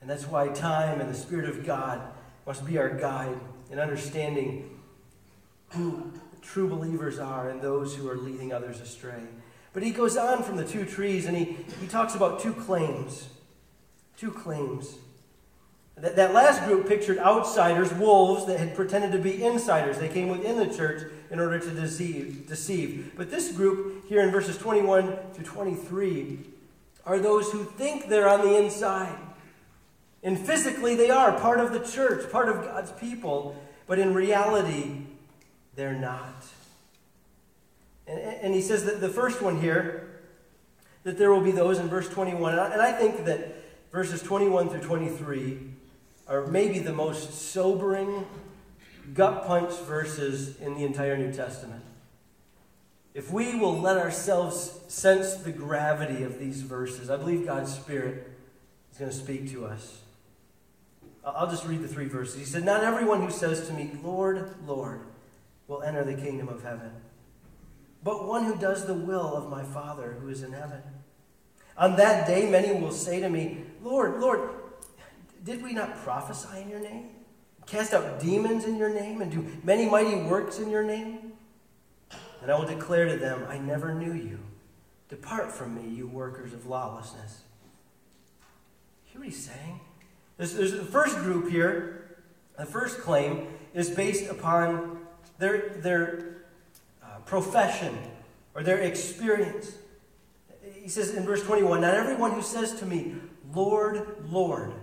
And 0.00 0.08
that's 0.08 0.26
why 0.26 0.48
time 0.48 1.00
and 1.00 1.10
the 1.10 1.14
Spirit 1.16 1.48
of 1.48 1.64
God 1.64 2.00
must 2.46 2.64
be 2.64 2.78
our 2.78 2.90
guide 2.90 3.38
in 3.70 3.78
understanding 3.78 4.80
who 5.70 6.12
true 6.40 6.68
believers 6.68 7.18
are 7.18 7.50
and 7.50 7.60
those 7.60 7.94
who 7.94 8.08
are 8.08 8.16
leading 8.16 8.52
others 8.52 8.80
astray. 8.80 9.22
But 9.72 9.82
he 9.82 9.90
goes 9.90 10.16
on 10.16 10.42
from 10.42 10.56
the 10.56 10.64
two 10.64 10.84
trees 10.84 11.26
and 11.26 11.36
he, 11.36 11.56
he 11.80 11.86
talks 11.86 12.14
about 12.14 12.40
two 12.40 12.52
claims. 12.52 13.28
Two 14.16 14.30
claims. 14.30 14.96
That, 15.96 16.16
that 16.16 16.32
last 16.32 16.64
group 16.64 16.88
pictured 16.88 17.18
outsiders, 17.18 17.92
wolves, 17.92 18.46
that 18.46 18.58
had 18.58 18.74
pretended 18.74 19.12
to 19.12 19.18
be 19.18 19.44
insiders. 19.44 19.98
They 19.98 20.08
came 20.08 20.28
within 20.28 20.56
the 20.56 20.74
church 20.74 21.10
in 21.30 21.40
order 21.40 21.58
to 21.58 21.70
deceive. 21.70 22.46
deceive. 22.48 23.12
But 23.16 23.30
this 23.30 23.52
group, 23.52 24.06
here 24.08 24.22
in 24.22 24.30
verses 24.30 24.56
21 24.58 25.16
to 25.34 25.42
23, 25.42 26.53
are 27.06 27.18
those 27.18 27.50
who 27.52 27.64
think 27.64 28.08
they're 28.08 28.28
on 28.28 28.40
the 28.40 28.56
inside. 28.56 29.18
And 30.22 30.38
physically, 30.38 30.94
they 30.94 31.10
are 31.10 31.38
part 31.38 31.60
of 31.60 31.72
the 31.72 31.80
church, 31.80 32.30
part 32.32 32.48
of 32.48 32.62
God's 32.62 32.92
people, 32.92 33.62
but 33.86 33.98
in 33.98 34.14
reality, 34.14 35.02
they're 35.76 35.94
not. 35.94 36.46
And, 38.06 38.18
and 38.18 38.54
he 38.54 38.62
says 38.62 38.84
that 38.84 39.00
the 39.00 39.08
first 39.08 39.42
one 39.42 39.60
here, 39.60 40.22
that 41.02 41.18
there 41.18 41.30
will 41.30 41.42
be 41.42 41.50
those 41.50 41.78
in 41.78 41.88
verse 41.88 42.08
21. 42.08 42.58
And 42.58 42.80
I 42.80 42.92
think 42.92 43.26
that 43.26 43.54
verses 43.92 44.22
21 44.22 44.70
through 44.70 44.80
23 44.80 45.58
are 46.26 46.46
maybe 46.46 46.78
the 46.78 46.92
most 46.92 47.34
sobering, 47.34 48.26
gut 49.12 49.46
punch 49.46 49.74
verses 49.80 50.58
in 50.60 50.74
the 50.74 50.84
entire 50.84 51.18
New 51.18 51.32
Testament. 51.32 51.82
If 53.14 53.30
we 53.30 53.54
will 53.54 53.80
let 53.80 53.96
ourselves 53.96 54.80
sense 54.88 55.34
the 55.34 55.52
gravity 55.52 56.24
of 56.24 56.40
these 56.40 56.62
verses, 56.62 57.10
I 57.10 57.16
believe 57.16 57.46
God's 57.46 57.72
Spirit 57.72 58.28
is 58.90 58.98
going 58.98 59.10
to 59.10 59.16
speak 59.16 59.50
to 59.52 59.66
us. 59.66 60.00
I'll 61.24 61.48
just 61.48 61.64
read 61.64 61.80
the 61.80 61.88
three 61.88 62.06
verses. 62.06 62.38
He 62.38 62.44
said, 62.44 62.64
Not 62.64 62.82
everyone 62.82 63.22
who 63.22 63.30
says 63.30 63.68
to 63.68 63.72
me, 63.72 63.92
Lord, 64.02 64.54
Lord, 64.66 65.00
will 65.68 65.82
enter 65.82 66.04
the 66.04 66.14
kingdom 66.14 66.48
of 66.48 66.62
heaven, 66.64 66.90
but 68.02 68.26
one 68.26 68.44
who 68.44 68.56
does 68.56 68.84
the 68.86 68.94
will 68.94 69.34
of 69.34 69.48
my 69.48 69.62
Father 69.62 70.16
who 70.20 70.28
is 70.28 70.42
in 70.42 70.52
heaven. 70.52 70.82
On 71.78 71.96
that 71.96 72.26
day, 72.26 72.50
many 72.50 72.78
will 72.78 72.92
say 72.92 73.20
to 73.20 73.30
me, 73.30 73.64
Lord, 73.82 74.20
Lord, 74.20 74.50
did 75.44 75.62
we 75.62 75.72
not 75.72 75.96
prophesy 76.02 76.60
in 76.60 76.68
your 76.68 76.80
name? 76.80 77.10
Cast 77.66 77.94
out 77.94 78.20
demons 78.20 78.64
in 78.64 78.76
your 78.76 78.90
name 78.90 79.22
and 79.22 79.30
do 79.30 79.46
many 79.62 79.88
mighty 79.88 80.16
works 80.16 80.58
in 80.58 80.68
your 80.68 80.84
name? 80.84 81.23
And 82.44 82.52
I 82.52 82.58
will 82.58 82.66
declare 82.66 83.06
to 83.06 83.16
them, 83.16 83.46
I 83.48 83.56
never 83.56 83.94
knew 83.94 84.12
you. 84.12 84.38
Depart 85.08 85.50
from 85.50 85.74
me, 85.74 85.88
you 85.88 86.06
workers 86.06 86.52
of 86.52 86.66
lawlessness. 86.66 87.40
Hear 89.06 89.22
what 89.22 89.28
he's 89.28 89.42
saying? 89.42 89.80
There's, 90.36 90.52
there's 90.52 90.72
the 90.72 90.84
first 90.84 91.16
group 91.16 91.48
here, 91.48 92.18
the 92.58 92.66
first 92.66 93.00
claim 93.00 93.46
is 93.72 93.88
based 93.88 94.30
upon 94.30 94.98
their, 95.38 95.70
their 95.78 96.42
uh, 97.02 97.20
profession 97.24 97.96
or 98.54 98.62
their 98.62 98.80
experience. 98.80 99.78
He 100.74 100.90
says 100.90 101.14
in 101.14 101.24
verse 101.24 101.42
21 101.44 101.80
Not 101.80 101.94
everyone 101.94 102.32
who 102.32 102.42
says 102.42 102.74
to 102.74 102.84
me, 102.84 103.14
Lord, 103.54 104.22
Lord, 104.28 104.74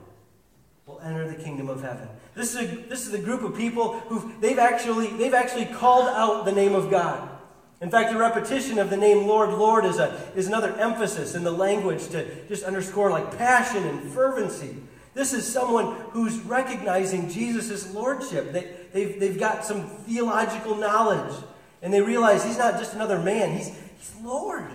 will 0.88 1.00
enter 1.02 1.28
the 1.28 1.36
kingdom 1.36 1.70
of 1.70 1.84
heaven. 1.84 2.10
This 2.34 2.56
is 2.56 2.60
a, 2.60 2.76
this 2.88 3.06
is 3.06 3.14
a 3.14 3.20
group 3.20 3.44
of 3.44 3.56
people 3.56 4.00
who 4.00 4.34
they've 4.40 4.58
actually 4.58 5.16
they've 5.16 5.36
actually 5.36 5.66
called 5.66 6.08
out 6.08 6.46
the 6.46 6.52
name 6.52 6.74
of 6.74 6.90
God. 6.90 7.38
In 7.82 7.90
fact, 7.90 8.12
the 8.12 8.20
repetition 8.20 8.78
of 8.78 8.92
the 8.92 8.98
name 8.98 9.28
Lord, 9.28 9.50
Lord 9.50 9.86
is, 9.86 9.98
a, 9.98 10.32
is 10.36 10.48
another 10.48 10.74
emphasis 10.80 11.34
in 11.34 11.44
the 11.44 11.52
language 11.52 12.08
to 12.10 12.46
just 12.48 12.64
underscore 12.64 13.10
like 13.10 13.38
passion 13.38 13.84
and 13.84 14.12
fervency. 14.12 14.76
This 15.16 15.34
is 15.34 15.52
someone 15.52 15.96
who's 16.12 16.40
recognizing 16.42 17.28
Jesus' 17.28 17.92
lordship. 17.94 18.52
They, 18.54 18.72
they've, 18.94 19.20
they've 19.20 19.40
got 19.40 19.66
some 19.66 19.88
theological 19.88 20.76
knowledge, 20.76 21.34
and 21.82 21.92
they 21.92 22.02
realize 22.02 22.46
he's 22.46 22.60
not 22.60 22.78
just 22.78 22.94
another 22.94 23.20
man, 23.20 23.58
he's, 23.58 23.76
he's 23.98 24.16
Lord. 24.22 24.70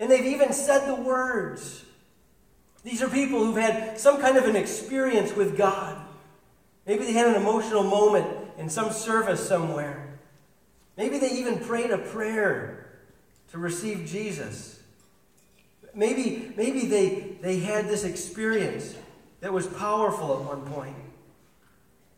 And 0.00 0.10
they've 0.10 0.26
even 0.26 0.52
said 0.52 0.88
the 0.88 0.96
words. 0.96 1.84
These 2.82 3.02
are 3.02 3.08
people 3.08 3.38
who've 3.38 3.56
had 3.56 3.98
some 3.98 4.20
kind 4.20 4.36
of 4.36 4.44
an 4.44 4.56
experience 4.56 5.32
with 5.34 5.56
God. 5.56 5.96
Maybe 6.86 7.04
they 7.04 7.12
had 7.12 7.28
an 7.28 7.36
emotional 7.36 7.84
moment 7.84 8.26
in 8.58 8.68
some 8.68 8.92
service 8.92 9.46
somewhere. 9.48 10.03
Maybe 10.96 11.18
they 11.18 11.30
even 11.30 11.58
prayed 11.58 11.90
a 11.90 11.98
prayer 11.98 13.00
to 13.50 13.58
receive 13.58 14.06
Jesus. 14.06 14.80
Maybe, 15.94 16.52
maybe 16.56 16.86
they, 16.86 17.36
they 17.40 17.58
had 17.60 17.88
this 17.88 18.04
experience 18.04 18.94
that 19.40 19.52
was 19.52 19.66
powerful 19.66 20.34
at 20.34 20.40
one 20.40 20.62
point. 20.72 20.96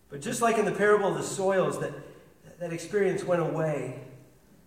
But 0.08 0.20
just 0.20 0.40
like 0.40 0.58
in 0.58 0.64
the 0.64 0.72
parable 0.72 1.08
of 1.08 1.16
the 1.16 1.22
soils, 1.22 1.80
that, 1.80 1.92
that 2.60 2.72
experience 2.72 3.24
went 3.24 3.42
away. 3.42 4.00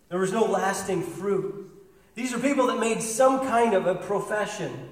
There 0.08 0.18
was 0.18 0.32
no 0.32 0.44
lasting 0.44 1.02
fruit. 1.02 1.70
These 2.14 2.34
are 2.34 2.38
people 2.38 2.66
that 2.66 2.78
made 2.78 3.00
some 3.00 3.40
kind 3.40 3.74
of 3.74 3.86
a 3.86 3.94
profession 3.94 4.90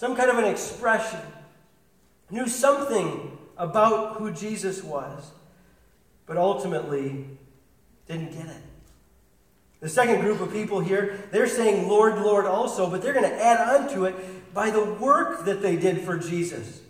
some 0.00 0.16
kind 0.16 0.30
of 0.30 0.38
an 0.38 0.46
expression, 0.46 1.20
knew 2.30 2.48
something 2.48 3.36
about 3.58 4.16
who 4.16 4.32
Jesus 4.32 4.82
was, 4.82 5.30
but 6.24 6.38
ultimately 6.38 7.26
didn't 8.10 8.32
get 8.32 8.46
it. 8.46 8.62
The 9.80 9.88
second 9.88 10.20
group 10.20 10.40
of 10.40 10.52
people 10.52 10.80
here, 10.80 11.28
they're 11.30 11.46
saying 11.46 11.88
Lord, 11.88 12.20
Lord 12.20 12.44
also, 12.44 12.90
but 12.90 13.00
they're 13.00 13.14
going 13.14 13.28
to 13.28 13.42
add 13.44 13.60
on 13.60 13.88
to 13.94 14.04
it 14.04 14.52
by 14.52 14.70
the 14.70 14.84
work 14.84 15.44
that 15.46 15.62
they 15.62 15.76
did 15.76 16.00
for 16.02 16.18
Jesus. 16.18 16.80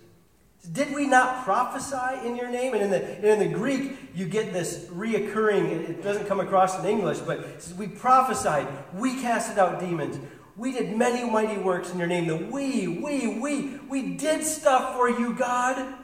Did 0.72 0.94
we 0.94 1.06
not 1.06 1.44
prophesy 1.44 2.26
in 2.26 2.36
your 2.36 2.50
name? 2.50 2.74
And 2.74 2.82
in 2.82 2.90
the, 2.90 3.32
in 3.32 3.38
the 3.38 3.56
Greek, 3.56 3.96
you 4.14 4.26
get 4.26 4.52
this 4.52 4.86
reoccurring, 4.86 5.88
it 5.88 6.02
doesn't 6.02 6.26
come 6.26 6.40
across 6.40 6.78
in 6.78 6.84
English, 6.84 7.18
but 7.18 7.72
we 7.78 7.86
prophesied, 7.86 8.66
we 8.94 9.20
casted 9.20 9.58
out 9.58 9.80
demons, 9.80 10.18
we 10.56 10.72
did 10.72 10.96
many 10.96 11.28
mighty 11.28 11.58
works 11.58 11.90
in 11.90 11.98
your 11.98 12.08
name. 12.08 12.26
The 12.26 12.36
we, 12.36 12.88
we, 12.88 13.38
we, 13.38 13.78
we 13.88 14.14
did 14.16 14.44
stuff 14.44 14.94
for 14.94 15.08
you, 15.08 15.32
God. 15.32 15.94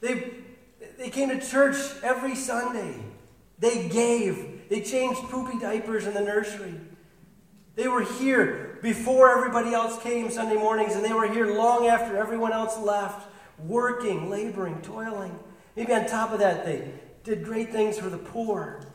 They, 0.00 0.34
they 0.98 1.10
came 1.10 1.30
to 1.30 1.44
church 1.44 1.76
every 2.04 2.36
Sunday. 2.36 2.94
They 3.58 3.88
gave. 3.88 4.68
They 4.68 4.80
changed 4.80 5.20
poopy 5.22 5.58
diapers 5.58 6.06
in 6.06 6.14
the 6.14 6.20
nursery. 6.20 6.74
They 7.74 7.88
were 7.88 8.02
here 8.02 8.78
before 8.82 9.36
everybody 9.36 9.72
else 9.74 10.02
came 10.02 10.30
Sunday 10.30 10.56
mornings, 10.56 10.94
and 10.94 11.04
they 11.04 11.12
were 11.12 11.30
here 11.30 11.54
long 11.54 11.86
after 11.86 12.16
everyone 12.16 12.52
else 12.52 12.78
left, 12.78 13.28
working, 13.58 14.30
laboring, 14.30 14.80
toiling. 14.82 15.38
Maybe 15.76 15.92
on 15.92 16.06
top 16.06 16.32
of 16.32 16.38
that, 16.38 16.64
they 16.64 16.90
did 17.22 17.44
great 17.44 17.70
things 17.70 17.98
for 17.98 18.08
the 18.08 18.18
poor, 18.18 18.86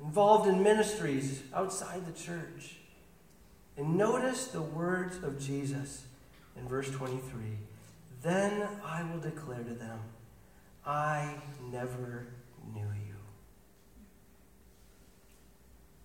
involved 0.00 0.48
in 0.48 0.62
ministries 0.62 1.42
outside 1.54 2.06
the 2.06 2.12
church. 2.12 2.76
And 3.76 3.96
notice 3.96 4.48
the 4.48 4.62
words 4.62 5.22
of 5.22 5.40
Jesus 5.40 6.04
in 6.56 6.68
verse 6.68 6.90
23 6.90 7.22
Then 8.22 8.66
I 8.84 9.02
will 9.04 9.20
declare 9.20 9.62
to 9.62 9.74
them, 9.74 10.00
I 10.84 11.34
never 11.70 12.26
knew 12.74 12.80
you. 13.06 13.07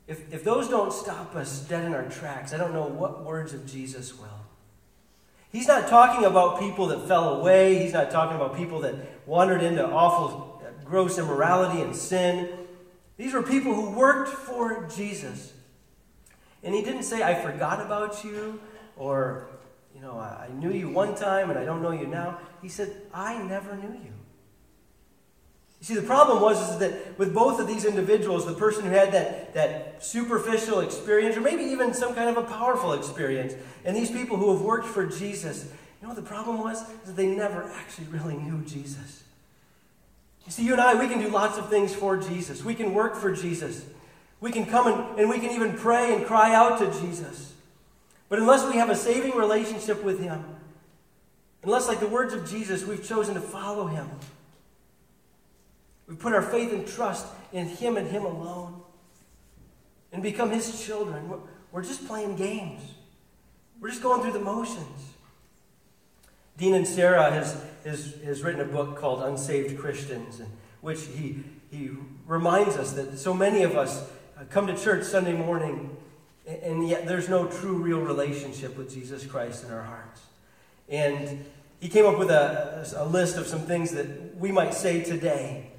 If, 0.08 0.34
if 0.34 0.44
those 0.44 0.68
don't 0.68 0.92
stop 0.92 1.36
us 1.36 1.62
dead 1.62 1.86
in 1.86 1.94
our 1.94 2.08
tracks, 2.10 2.54
I 2.54 2.58
don't 2.58 2.74
know 2.74 2.86
what 2.86 3.24
words 3.24 3.54
of 3.54 3.66
Jesus 3.66 4.18
will. 4.18 4.28
He's 5.52 5.68
not 5.68 5.88
talking 5.88 6.26
about 6.26 6.60
people 6.60 6.88
that 6.88 7.08
fell 7.08 7.36
away. 7.36 7.78
He's 7.78 7.94
not 7.94 8.12
talking 8.12 8.36
about 8.36 8.58
people 8.58 8.82
that 8.82 8.96
wandered 9.28 9.62
into 9.62 9.86
awful, 9.88 10.62
gross 10.84 11.18
immorality 11.18 11.82
and 11.82 11.96
sin. 11.96 12.50
These 13.18 13.34
were 13.34 13.44
people 13.44 13.74
who 13.74 13.92
worked 13.92 14.30
for 14.30 14.90
Jesus. 14.94 15.54
And 16.64 16.74
he 16.74 16.82
didn't 16.82 17.04
say, 17.04 17.22
I 17.22 17.36
forgot 17.36 17.82
about 17.82 18.24
you, 18.24 18.60
or, 18.98 19.48
you 19.96 20.02
know, 20.02 20.18
I, 20.18 20.48
knew 20.54 20.72
you 20.72 20.90
one 20.90 21.14
time 21.14 21.50
and 21.50 21.60
I 21.60 21.66
don't 21.66 21.82
know 21.82 21.92
you 21.92 22.08
now. 22.08 22.40
He 22.62 22.70
said, 22.70 22.96
I 23.14 23.42
never 23.44 23.76
knew 23.76 23.94
you. 23.94 24.14
You 25.84 25.88
see, 25.88 25.96
the 25.96 26.08
problem 26.08 26.42
was 26.42 26.72
is 26.72 26.78
that 26.78 27.20
with 27.20 27.34
both 27.34 27.60
of 27.60 27.68
these 27.68 27.84
individuals, 27.84 28.46
the 28.46 28.54
person 28.54 28.86
who 28.86 28.92
had 28.92 29.12
that, 29.12 29.54
that 29.54 30.02
superficial 30.02 30.80
experience, 30.80 31.36
or 31.36 31.42
maybe 31.42 31.64
even 31.64 31.94
some 31.94 32.16
kind 32.16 32.30
of 32.30 32.38
a 32.38 32.48
powerful 32.48 32.94
experience, 32.94 33.54
and 33.84 33.94
these 33.94 34.10
people 34.10 34.38
who 34.38 34.54
have 34.54 34.62
worked 34.62 34.88
for 34.88 35.06
Jesus, 35.06 35.66
you 35.66 36.08
know 36.08 36.08
what 36.08 36.16
the 36.16 36.22
problem 36.22 36.60
was? 36.60 36.90
Is 37.02 37.08
that 37.08 37.18
they 37.18 37.28
never 37.28 37.70
actually 37.70 38.08
really 38.08 38.38
knew 38.38 38.64
Jesus. 38.64 39.24
You 40.46 40.54
see, 40.54 40.64
you 40.64 40.72
and 40.72 40.80
I, 40.80 40.98
we 40.98 41.10
can 41.10 41.20
do 41.20 41.28
lots 41.28 41.58
of 41.58 41.70
things 41.70 41.94
for 41.94 42.16
Jesus. 42.16 42.64
We 42.64 42.76
can 42.76 42.94
work 42.94 43.18
for 43.18 43.36
Jesus. 43.36 43.86
We 44.40 44.54
can 44.54 44.66
come 44.66 44.88
and, 44.88 45.20
and 45.20 45.30
we 45.30 45.38
can 45.40 45.52
even 45.52 45.76
pray 45.76 46.16
and 46.16 46.26
cry 46.26 46.56
out 46.56 46.80
to 46.80 47.02
Jesus. 47.02 47.56
But 48.30 48.40
unless 48.40 48.66
we 48.66 48.78
have 48.78 48.90
a 48.90 48.96
saving 48.96 49.36
relationship 49.36 50.02
with 50.02 50.22
Him, 50.22 50.46
unless, 51.62 51.90
like 51.90 52.00
the 52.00 52.08
words 52.08 52.34
of 52.34 52.50
Jesus, 52.50 52.86
we've 52.86 53.06
chosen 53.06 53.34
to 53.34 53.42
follow 53.42 53.88
Him, 53.88 54.10
we 56.14 56.20
put 56.20 56.34
our 56.34 56.44
faith 56.44 56.72
and 56.72 56.88
trust 56.88 57.26
in 57.52 57.66
Him 57.66 57.98
and 57.98 58.08
Him 58.08 58.24
alone 58.24 58.84
and 60.12 60.22
become 60.22 60.52
His 60.52 60.86
children. 60.86 61.34
We're 61.72 61.84
just 61.84 62.06
playing 62.06 62.36
games, 62.36 62.84
we're 63.82 63.90
just 63.90 64.04
going 64.04 64.22
through 64.22 64.34
the 64.34 64.46
motions. 64.46 65.14
Dean 66.56 66.74
Inserra 66.74 67.32
has, 67.32 67.60
has, 67.84 68.14
has 68.24 68.44
written 68.44 68.62
a 68.62 68.66
book 68.66 68.96
called 68.96 69.24
Unsaved 69.24 69.80
Christians, 69.80 70.40
in 70.40 70.46
which 70.82 71.02
he, 71.02 71.44
he 71.72 71.90
reminds 72.28 72.78
us 72.78 72.92
that 72.92 73.18
so 73.18 73.34
many 73.34 73.64
of 73.64 73.76
us 73.76 74.08
uh, 74.38 74.44
come 74.52 74.68
to 74.68 74.78
church 74.78 75.04
Sunday 75.04 75.34
morning, 75.34 75.98
and 76.46 76.88
yet 76.88 77.08
there's 77.08 77.28
no 77.28 77.48
true, 77.48 77.78
real 77.78 78.02
relationship 78.02 78.78
with 78.78 78.94
Jesus 78.94 79.26
Christ 79.26 79.64
in 79.64 79.72
our 79.72 79.82
hearts. 79.82 80.22
And 80.88 81.44
he 81.80 81.90
came 81.90 82.06
up 82.06 82.20
with 82.20 82.30
a, 82.30 82.88
a 82.98 83.06
list 83.06 83.36
of 83.36 83.48
some 83.48 83.62
things 83.62 83.90
that 83.94 84.38
we 84.38 84.52
might 84.52 84.76
say 84.76 85.02
today 85.02 85.72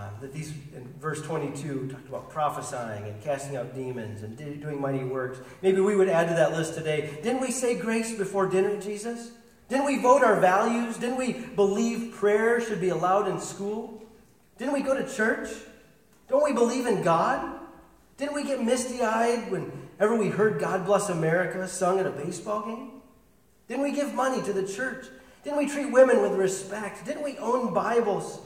um, 0.00 0.14
that 0.20 0.32
these, 0.32 0.52
in 0.74 0.92
verse 0.98 1.20
22, 1.22 1.88
talked 1.88 2.08
about 2.08 2.30
prophesying 2.30 3.04
and 3.04 3.22
casting 3.22 3.56
out 3.56 3.74
demons 3.74 4.22
and 4.22 4.36
doing 4.36 4.80
mighty 4.80 5.04
works. 5.04 5.38
Maybe 5.62 5.80
we 5.80 5.94
would 5.94 6.08
add 6.08 6.28
to 6.28 6.34
that 6.34 6.52
list 6.52 6.74
today. 6.74 7.18
Didn't 7.22 7.40
we 7.40 7.50
say 7.50 7.78
grace 7.78 8.16
before 8.16 8.46
dinner, 8.46 8.80
Jesus? 8.80 9.32
Didn't 9.68 9.86
we 9.86 9.98
vote 9.98 10.22
our 10.22 10.40
values? 10.40 10.96
Didn't 10.96 11.18
we 11.18 11.32
believe 11.32 12.14
prayer 12.14 12.60
should 12.60 12.80
be 12.80 12.88
allowed 12.88 13.28
in 13.28 13.40
school? 13.40 14.02
Didn't 14.58 14.72
we 14.72 14.82
go 14.82 14.94
to 14.94 15.14
church? 15.14 15.50
Don't 16.28 16.44
we 16.44 16.52
believe 16.52 16.86
in 16.86 17.02
God? 17.02 17.60
Didn't 18.16 18.34
we 18.34 18.44
get 18.44 18.62
misty 18.62 19.02
eyed 19.02 19.50
whenever 19.50 20.16
we 20.16 20.28
heard 20.28 20.60
God 20.60 20.86
Bless 20.86 21.08
America 21.08 21.66
sung 21.68 21.98
at 21.98 22.06
a 22.06 22.10
baseball 22.10 22.64
game? 22.64 22.90
Didn't 23.68 23.82
we 23.82 23.92
give 23.92 24.14
money 24.14 24.42
to 24.42 24.52
the 24.52 24.66
church? 24.66 25.06
Didn't 25.44 25.58
we 25.58 25.68
treat 25.68 25.90
women 25.90 26.20
with 26.20 26.32
respect? 26.32 27.04
Didn't 27.04 27.22
we 27.22 27.38
own 27.38 27.72
Bibles? 27.72 28.40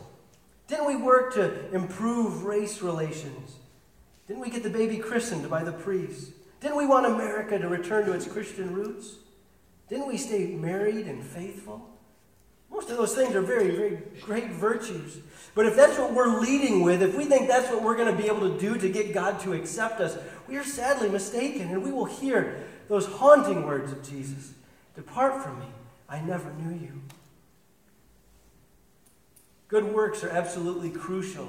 Didn't 0.67 0.87
we 0.87 0.97
work 0.97 1.35
to 1.35 1.73
improve 1.75 2.45
race 2.45 2.81
relations? 2.81 3.57
Didn't 4.27 4.43
we 4.43 4.51
get 4.51 4.63
the 4.63 4.71
baby 4.71 4.97
christened 4.97 5.49
by 5.51 5.63
the 5.63 5.73
priest? 5.73 6.33
Didn't 6.61 6.77
we 6.77 6.87
want 6.87 7.07
America 7.07 7.59
to 7.59 7.69
return 7.69 8.07
to 8.07 8.13
its 8.13 8.27
Christian 8.27 8.75
roots? 8.75 9.17
Didn't 9.91 10.09
we 10.09 10.17
stay 10.17 10.47
married 10.47 11.07
and 11.07 11.23
faithful? 11.23 11.91
Most 12.71 12.91
of 12.91 12.97
those 12.97 13.15
things 13.15 13.35
are 13.35 13.43
very, 13.43 13.71
very 13.77 13.99
great 14.23 14.51
virtues. 14.51 15.19
But 15.55 15.67
if 15.67 15.77
that's 15.77 15.99
what 15.99 16.13
we're 16.13 16.41
leading 16.41 16.83
with, 16.83 17.03
if 17.03 17.15
we 17.15 17.25
think 17.27 17.47
that's 17.47 17.71
what 17.71 17.83
we're 17.83 17.97
going 17.97 18.15
to 18.15 18.21
be 18.21 18.29
able 18.29 18.51
to 18.51 18.59
do 18.59 18.77
to 18.77 18.89
get 18.89 19.13
God 19.13 19.39
to 19.41 19.53
accept 19.53 20.01
us, 20.01 20.19
we 20.49 20.57
are 20.57 20.65
sadly 20.65 21.09
mistaken, 21.09 21.69
and 21.69 21.83
we 21.83 21.93
will 21.93 22.07
hear 22.07 22.65
those 22.89 23.07
haunting 23.07 23.65
words 23.65 23.93
of 23.93 24.03
Jesus 24.09 24.53
Depart 24.97 25.43
from 25.43 25.59
me, 25.59 25.67
I 26.09 26.21
never 26.21 26.53
knew 26.53 26.75
you. 26.79 27.01
Good 29.75 29.93
works 29.93 30.23
are 30.23 30.31
absolutely 30.31 30.89
crucial 30.89 31.49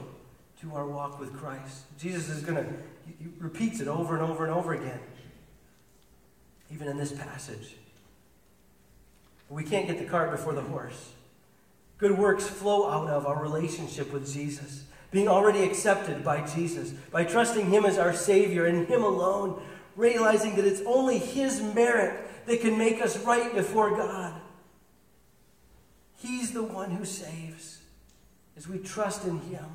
to 0.60 0.74
our 0.74 0.88
walk 0.88 1.20
with 1.20 1.32
Christ. 1.38 1.84
Jesus 2.00 2.28
is 2.28 2.42
going 2.42 2.56
to, 2.56 2.74
he 3.20 3.28
repeats 3.38 3.82
it 3.82 3.88
over 3.88 4.16
and 4.16 4.24
over 4.24 4.46
and 4.46 4.52
over 4.52 4.74
again, 4.74 5.00
even 6.74 6.88
in 6.88 6.98
this 6.98 7.12
passage. 7.12 7.76
We 9.48 9.64
can't 9.64 9.86
get 9.86 10.00
the 10.00 10.06
cart 10.06 10.32
before 10.32 10.54
the 10.54 10.64
horse. 10.64 11.12
Good 12.00 12.18
works 12.18 12.48
flow 12.48 12.90
out 12.90 13.10
of 13.10 13.28
our 13.28 13.40
relationship 13.40 14.12
with 14.12 14.34
Jesus, 14.34 14.86
being 15.12 15.28
already 15.28 15.62
accepted 15.62 16.24
by 16.24 16.48
Jesus, 16.48 16.94
by 17.12 17.26
trusting 17.26 17.70
Him 17.70 17.86
as 17.86 18.00
our 18.00 18.12
Savior 18.12 18.66
and 18.66 18.88
Him 18.88 19.04
alone, 19.04 19.62
realizing 19.96 20.56
that 20.56 20.66
it's 20.66 20.82
only 20.88 21.20
His 21.20 21.62
merit 21.62 22.20
that 22.48 22.62
can 22.62 22.76
make 22.76 23.04
us 23.04 23.20
right 23.20 23.54
before 23.54 23.96
God. 23.96 24.34
He's 26.18 26.54
the 26.54 26.64
one 26.64 26.90
who 26.90 27.06
saves 27.06 27.75
as 28.58 28.68
we 28.68 28.78
trust 28.80 29.26
in 29.26 29.40
Him. 29.40 29.66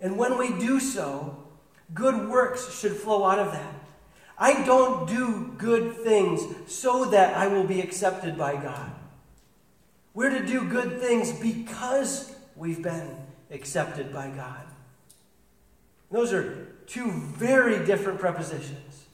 And 0.00 0.18
when 0.18 0.36
we 0.38 0.48
do 0.58 0.80
so, 0.80 1.44
good 1.92 2.28
works 2.28 2.78
should 2.78 2.92
flow 2.92 3.24
out 3.24 3.38
of 3.38 3.52
that. 3.52 3.74
I 4.36 4.64
don't 4.64 5.08
do 5.08 5.54
good 5.56 5.96
things 5.98 6.42
so 6.66 7.06
that 7.06 7.36
I 7.36 7.46
will 7.46 7.64
be 7.64 7.80
accepted 7.80 8.36
by 8.36 8.56
God. 8.56 8.90
We're 10.12 10.30
to 10.30 10.44
do 10.44 10.68
good 10.68 11.00
things 11.00 11.32
because 11.32 12.34
we've 12.56 12.82
been 12.82 13.16
accepted 13.50 14.12
by 14.12 14.28
God. 14.28 14.62
Those 16.10 16.32
are 16.32 16.68
two 16.86 17.10
very 17.10 17.84
different 17.84 18.20
prepositions. 18.20 19.06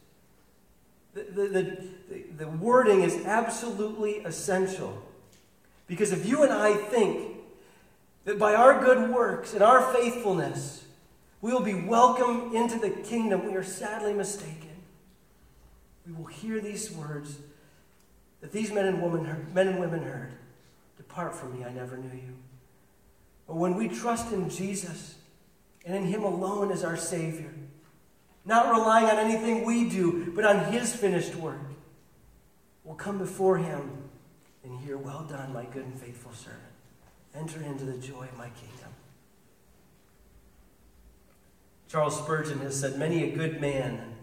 The, 1.15 1.23
the, 1.23 1.49
the, 1.49 2.23
the, 2.39 2.49
wording 2.49 3.03
is 3.03 3.25
absolutely 3.27 4.19
essential. 4.19 5.03
Because 5.87 6.13
if 6.13 6.27
you 6.27 6.43
and 6.45 6.53
I 6.53 6.75
think 6.75 7.40
that 8.25 8.39
by 8.39 8.55
our 8.55 8.83
good 8.83 9.11
works 9.11 9.55
and 9.55 9.63
our 9.63 9.93
faithfulness, 9.93 10.85
we 11.41 11.53
will 11.53 11.63
be 11.63 11.75
welcomed 11.75 12.55
into 12.55 12.79
the 12.79 12.91
kingdom. 12.91 13.47
We 13.47 13.55
are 13.57 13.65
sadly 13.65 14.13
mistaken. 14.13 14.83
We 16.07 16.13
will 16.13 16.27
hear 16.27 16.61
these 16.61 16.91
words 16.91 17.39
that 18.41 18.53
these 18.53 18.73
men 18.73 18.87
and, 18.87 19.03
women 19.03 19.25
heard, 19.25 19.55
men 19.55 19.69
and 19.69 19.81
women 19.81 20.03
heard 20.03 20.33
Depart 21.11 21.35
from 21.35 21.59
me, 21.59 21.65
I 21.65 21.73
never 21.73 21.97
knew 21.97 22.15
you. 22.15 22.37
But 23.49 23.57
when 23.57 23.75
we 23.75 23.89
trust 23.89 24.33
in 24.33 24.49
Jesus 24.49 25.17
and 25.85 25.97
in 25.97 26.05
Him 26.05 26.23
alone 26.23 26.71
as 26.71 26.85
our 26.85 26.97
Savior, 26.97 27.53
not 28.45 28.71
relying 28.71 29.07
on 29.07 29.17
anything 29.17 29.65
we 29.65 29.89
do, 29.89 30.31
but 30.37 30.45
on 30.45 30.73
His 30.73 30.95
finished 30.95 31.35
work, 31.35 31.59
we'll 32.85 32.95
come 32.95 33.19
before 33.19 33.59
Him 33.59 33.91
and 34.63 34.79
hear, 34.79 34.97
Well 34.97 35.25
done, 35.25 35.53
my 35.53 35.65
good 35.65 35.85
and 35.85 35.99
faithful 35.99 36.33
servant. 36.33 36.70
Enter 37.35 37.63
into 37.63 37.85
the 37.85 37.99
joy 37.99 38.25
of 38.25 38.37
my 38.37 38.49
kingdom. 38.51 38.91
Charles 41.89 42.19
Spurgeon 42.19 42.61
has 42.61 42.79
said, 42.79 42.99
Many 42.99 43.25
a 43.25 43.37
good 43.37 43.61
man, 43.61 44.15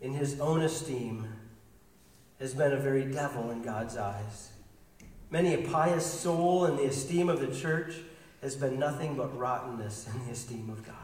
in 0.00 0.14
his 0.14 0.38
own 0.40 0.62
esteem, 0.62 1.28
has 2.38 2.54
been 2.54 2.72
a 2.72 2.76
very 2.76 3.04
devil 3.04 3.50
in 3.50 3.62
God's 3.62 3.96
eyes. 3.96 4.50
Many 5.30 5.54
a 5.54 5.68
pious 5.68 6.06
soul 6.06 6.66
in 6.66 6.76
the 6.76 6.84
esteem 6.84 7.28
of 7.28 7.40
the 7.40 7.52
church 7.52 7.96
has 8.42 8.54
been 8.54 8.78
nothing 8.78 9.16
but 9.16 9.36
rottenness 9.36 10.06
in 10.12 10.24
the 10.26 10.32
esteem 10.32 10.70
of 10.70 10.86
God. 10.86 10.94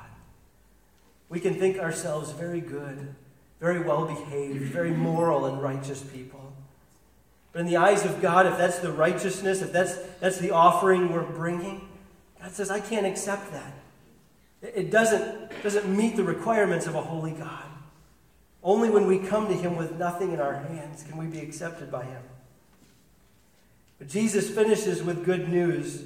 We 1.28 1.40
can 1.40 1.54
think 1.54 1.78
ourselves 1.78 2.30
very 2.32 2.60
good, 2.60 3.14
very 3.60 3.80
well 3.80 4.06
behaved, 4.06 4.62
very 4.72 4.90
moral 4.90 5.46
and 5.46 5.60
righteous 5.60 6.02
people. 6.02 6.39
But 7.52 7.60
in 7.60 7.66
the 7.66 7.76
eyes 7.76 8.04
of 8.04 8.22
God, 8.22 8.46
if 8.46 8.56
that's 8.56 8.78
the 8.78 8.92
righteousness, 8.92 9.60
if 9.62 9.72
that's, 9.72 9.96
that's 10.20 10.38
the 10.38 10.52
offering 10.52 11.12
we're 11.12 11.22
bringing, 11.22 11.88
God 12.40 12.52
says, 12.52 12.70
I 12.70 12.80
can't 12.80 13.06
accept 13.06 13.52
that. 13.52 13.72
It 14.62 14.90
doesn't, 14.90 15.62
doesn't 15.62 15.88
meet 15.88 16.16
the 16.16 16.24
requirements 16.24 16.86
of 16.86 16.94
a 16.94 17.02
holy 17.02 17.32
God. 17.32 17.64
Only 18.62 18.90
when 18.90 19.06
we 19.06 19.18
come 19.18 19.48
to 19.48 19.54
Him 19.54 19.76
with 19.76 19.98
nothing 19.98 20.32
in 20.32 20.40
our 20.40 20.54
hands 20.54 21.02
can 21.02 21.16
we 21.16 21.26
be 21.26 21.40
accepted 21.40 21.90
by 21.90 22.04
Him. 22.04 22.22
But 23.98 24.08
Jesus 24.08 24.50
finishes 24.50 25.02
with 25.02 25.24
good 25.24 25.48
news 25.48 26.04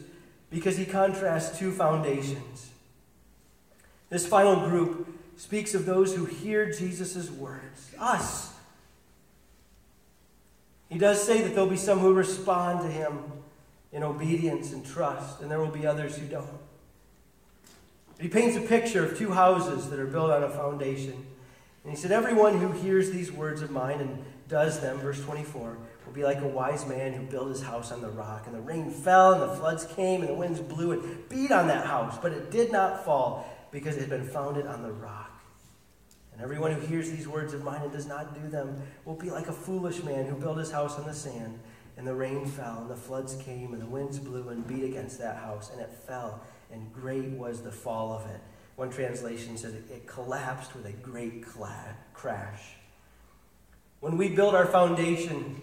because 0.50 0.76
He 0.76 0.85
contrasts 0.85 1.59
two 1.59 1.72
foundations. 1.72 2.70
This 4.09 4.26
final 4.26 4.68
group 4.68 5.09
speaks 5.37 5.74
of 5.74 5.85
those 5.85 6.14
who 6.14 6.24
hear 6.24 6.70
Jesus' 6.70 7.30
words, 7.30 7.90
us 7.98 8.53
he 10.88 10.99
does 10.99 11.23
say 11.23 11.42
that 11.42 11.55
there'll 11.55 11.68
be 11.68 11.77
some 11.77 11.99
who 11.99 12.12
respond 12.12 12.81
to 12.81 12.88
him 12.88 13.18
in 13.92 14.03
obedience 14.03 14.73
and 14.73 14.85
trust, 14.85 15.40
and 15.40 15.51
there 15.51 15.61
will 15.61 15.68
be 15.68 15.87
others 15.87 16.16
who 16.16 16.27
don't. 16.27 16.49
He 18.20 18.29
paints 18.29 18.57
a 18.57 18.61
picture 18.61 19.05
of 19.05 19.18
two 19.18 19.31
houses 19.31 19.90
that 19.90 19.99
are 19.99 20.07
built 20.07 20.31
on 20.31 20.42
a 20.42 20.49
foundation. 20.49 21.27
And 21.83 21.92
he 21.92 21.97
said, 21.97 22.12
Everyone 22.12 22.59
who 22.59 22.73
hears 22.73 23.11
these 23.11 23.31
words 23.31 23.61
of 23.62 23.70
mine 23.70 24.01
and 24.01 24.25
does 24.49 24.81
them, 24.81 24.99
verse 24.99 25.20
24, 25.23 25.77
will 26.07 26.12
be 26.12 26.25
like 26.25 26.40
a 26.40 26.47
wise 26.47 26.87
man 26.87 27.12
who 27.12 27.25
built 27.25 27.49
his 27.49 27.62
house 27.62 27.92
on 27.92 28.01
the 28.01 28.11
rock. 28.11 28.47
And 28.47 28.55
the 28.55 28.61
rain 28.61 28.90
fell, 28.90 29.33
and 29.33 29.42
the 29.42 29.57
floods 29.57 29.87
came, 29.87 30.20
and 30.20 30.29
the 30.29 30.35
winds 30.35 30.61
blew 30.61 30.92
and 30.92 31.29
beat 31.29 31.51
on 31.51 31.66
that 31.68 31.87
house, 31.87 32.18
but 32.20 32.33
it 32.33 32.51
did 32.51 32.70
not 32.70 33.05
fall 33.05 33.51
because 33.70 33.97
it 33.97 34.01
had 34.01 34.11
been 34.11 34.27
founded 34.27 34.66
on 34.66 34.83
the 34.83 34.92
rock. 34.92 35.34
And 36.35 36.42
everyone 36.42 36.73
who 36.73 36.81
hears 36.81 37.11
these 37.11 37.29
words 37.29 37.55
of 37.55 37.62
mine 37.62 37.83
and 37.83 37.92
does 37.92 38.07
not 38.07 38.35
do 38.35 38.49
them 38.49 38.83
will 39.05 39.14
be 39.14 39.31
like 39.31 39.47
a 39.47 39.53
foolish 39.53 40.03
man 40.03 40.27
who 40.27 40.35
built 40.35 40.59
his 40.59 40.70
house 40.70 40.99
on 40.99 41.07
the 41.07 41.14
sand. 41.14 41.61
And 41.97 42.05
the 42.05 42.14
rain 42.14 42.44
fell, 42.44 42.79
and 42.81 42.90
the 42.90 42.97
floods 42.97 43.37
came, 43.37 43.73
and 43.73 43.81
the 43.81 43.87
winds 43.87 44.18
blew 44.18 44.49
and 44.49 44.66
beat 44.66 44.83
against 44.83 45.18
that 45.20 45.37
house, 45.37 45.70
and 45.70 45.81
it 45.81 45.92
fell, 46.09 46.40
and 46.73 46.92
great 46.92 47.31
was 47.31 47.62
the 47.62 47.70
fall 47.70 48.12
of 48.12 48.29
it. 48.29 48.40
One 48.75 48.90
translation 48.90 49.57
says 49.57 49.75
it, 49.75 50.07
collapsed 50.09 50.75
with 50.75 50.87
a 50.87 50.92
great 50.92 51.44
crash. 52.12 52.62
When 54.01 54.18
we 54.18 54.29
build 54.29 54.57
our 54.57 54.66
foundation, 54.66 55.62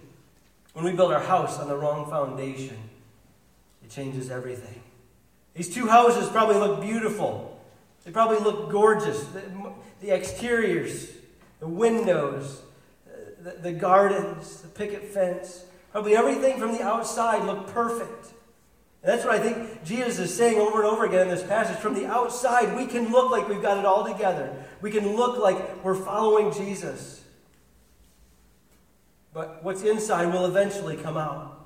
when 0.71 0.85
we 0.85 0.93
build 0.93 1.11
our 1.11 1.19
house 1.19 1.59
on 1.59 1.67
the 1.67 1.75
wrong 1.75 2.09
foundation, 2.09 2.77
it 3.83 3.89
changes 3.89 4.31
everything. 4.31 4.81
These 5.53 5.73
two 5.73 5.87
houses 5.87 6.29
probably 6.29 6.55
look 6.55 6.81
beautiful. 6.81 7.50
They 8.03 8.11
probably 8.11 8.39
look 8.39 8.71
gorgeous. 8.71 9.23
The, 9.25 9.43
the 10.01 10.11
exteriors, 10.11 11.09
the 11.59 11.67
windows, 11.67 12.61
uh, 13.07 13.11
the, 13.43 13.51
the 13.61 13.71
gardens, 13.71 14.61
the 14.61 14.67
picket 14.67 15.05
fence, 15.05 15.65
probably 15.91 16.15
everything 16.15 16.59
from 16.59 16.73
the 16.73 16.81
outside 16.81 17.45
looked 17.45 17.71
perfect. 17.71 18.33
And 19.03 19.11
that's 19.11 19.25
what 19.25 19.35
I 19.35 19.39
think 19.39 19.83
Jesus 19.83 20.19
is 20.19 20.35
saying 20.35 20.59
over 20.59 20.83
and 20.83 20.91
over 20.91 21.05
again 21.05 21.21
in 21.21 21.29
this 21.29 21.43
passage. 21.43 21.77
From 21.77 21.95
the 21.95 22.05
outside, 22.05 22.75
we 22.75 22.85
can 22.85 23.11
look 23.11 23.31
like 23.31 23.47
we've 23.47 23.61
got 23.61 23.77
it 23.77 23.85
all 23.85 24.05
together. 24.05 24.55
We 24.81 24.91
can 24.91 25.15
look 25.15 25.39
like 25.39 25.83
we're 25.83 25.95
following 25.95 26.53
Jesus. 26.53 27.23
But 29.33 29.63
what's 29.63 29.83
inside 29.83 30.31
will 30.33 30.45
eventually 30.45 30.97
come 30.97 31.17
out. 31.17 31.57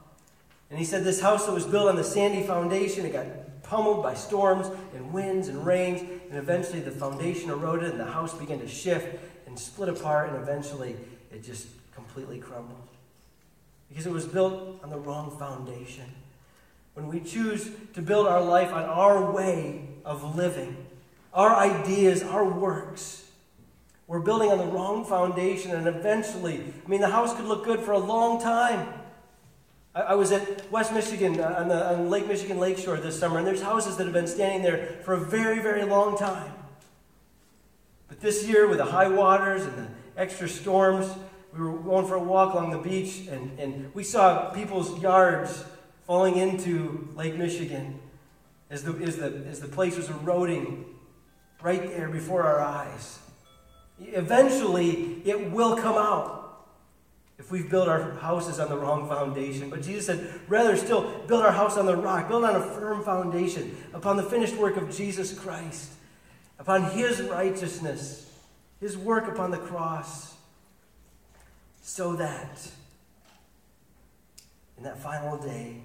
And 0.69 0.80
he 0.80 0.86
said 0.86 1.04
this 1.04 1.21
house 1.21 1.45
that 1.45 1.52
was 1.52 1.65
built 1.65 1.89
on 1.89 1.95
the 1.95 2.04
sandy 2.04 2.43
foundation, 2.43 3.06
it 3.06 3.13
got 3.13 3.26
pummeled 3.67 4.04
by 4.04 4.13
storms 4.13 4.67
and 4.93 5.13
winds 5.13 5.47
and 5.47 5.65
rains, 5.65 6.01
and 6.01 6.38
eventually 6.38 6.80
the 6.80 6.91
foundation 6.91 7.49
eroded 7.49 7.91
and 7.91 7.99
the 7.99 8.06
house 8.06 8.34
began 8.34 8.60
to 8.60 8.67
shift 8.67 9.19
and 9.47 9.58
split 9.58 9.89
apart, 9.89 10.30
and 10.30 10.38
eventually 10.38 10.95
it 11.32 11.43
just 11.43 11.67
completely 11.93 12.39
crumbled. 12.39 12.88
Because 13.89 14.06
it 14.06 14.12
was 14.12 14.25
built 14.25 14.80
on 14.84 14.89
the 14.89 14.97
wrong 14.97 15.38
foundation. 15.38 16.06
When 16.93 17.08
we 17.08 17.19
choose 17.19 17.69
to 17.93 18.01
build 18.01 18.28
our 18.28 18.41
life 18.41 18.71
on 18.71 18.84
our 18.84 19.32
way 19.32 19.88
of 20.06 20.36
living, 20.36 20.78
our 21.34 21.56
ideas, 21.56 22.23
our 22.23 22.45
works, 22.45 23.25
we're 24.08 24.19
building 24.19 24.51
on 24.51 24.60
the 24.60 24.65
wrong 24.65 25.04
foundation, 25.04 25.71
and 25.71 25.88
eventually, 25.88 26.73
I 26.86 26.89
mean, 26.89 27.01
the 27.01 27.10
house 27.10 27.36
could 27.36 27.45
look 27.45 27.65
good 27.65 27.80
for 27.80 27.91
a 27.91 27.99
long 27.99 28.39
time. 28.39 28.88
I, 29.95 30.01
I 30.01 30.13
was 30.15 30.31
at 30.31 30.69
West 30.71 30.93
Michigan 30.93 31.39
uh, 31.39 31.55
on, 31.58 31.69
the, 31.69 31.93
on 31.93 32.10
Lake 32.10 32.27
Michigan 32.27 32.60
Lakeshore 32.60 32.97
this 32.97 33.17
summer, 33.17 33.38
and 33.38 33.47
there's 33.47 33.62
houses 33.62 33.97
that 33.97 34.03
have 34.03 34.13
been 34.13 34.27
standing 34.27 34.62
there 34.62 34.99
for 35.03 35.13
a 35.13 35.19
very, 35.19 35.60
very 35.60 35.84
long 35.84 36.17
time. 36.17 36.51
But 38.08 38.19
this 38.19 38.45
year, 38.47 38.67
with 38.67 38.77
the 38.77 38.86
high 38.86 39.08
waters 39.08 39.63
and 39.63 39.77
the 39.77 39.88
extra 40.17 40.47
storms, 40.47 41.10
we 41.53 41.62
were 41.62 41.77
going 41.77 42.05
for 42.05 42.15
a 42.15 42.23
walk 42.23 42.53
along 42.53 42.71
the 42.71 42.77
beach, 42.77 43.27
and, 43.29 43.58
and 43.58 43.93
we 43.95 44.03
saw 44.03 44.51
people's 44.51 45.01
yards 45.01 45.63
falling 46.05 46.36
into 46.36 47.10
Lake 47.15 47.36
Michigan 47.36 47.99
as 48.69 48.84
the, 48.84 48.93
as, 49.03 49.17
the, 49.17 49.45
as 49.49 49.60
the 49.60 49.67
place 49.67 49.95
was 49.97 50.10
eroding 50.10 50.86
right 51.62 51.88
there 51.89 52.10
before 52.10 52.43
our 52.43 52.62
eyes. 52.62 53.19
Eventually, 53.99 55.21
it 55.25 55.51
will 55.51 55.77
come 55.77 55.95
out 55.95 56.44
if 57.38 57.52
we've 57.52 57.69
built 57.69 57.88
our 57.88 58.13
houses 58.13 58.60
on 58.60 58.69
the 58.69 58.78
wrong 58.78 59.08
foundation. 59.10 59.69
But 59.69 59.82
Jesus 59.82 60.06
said, 60.06 60.39
rather 60.48 60.78
still, 60.78 61.24
build 61.28 61.43
our 61.43 61.52
house 61.52 61.78
on 61.78 61.86
the 61.86 61.95
rock, 61.95 62.30
build 62.30 62.45
on 62.45 62.56
a 62.56 62.62
firm 62.62 63.04
foundation, 63.04 63.76
upon 63.93 64.17
the 64.17 64.24
finished 64.24 64.56
work 64.56 64.78
of 64.78 64.95
Jesus 64.95 65.38
Christ, 65.38 65.91
upon 66.60 66.91
his 66.91 67.21
righteousness, 67.21 68.32
his 68.80 68.98
work 68.98 69.28
upon 69.28 69.52
the 69.52 69.58
cross, 69.58 70.36
so 71.82 72.15
that 72.15 72.67
in 74.78 74.84
that 74.84 75.02
final 75.02 75.38
day, 75.38 75.82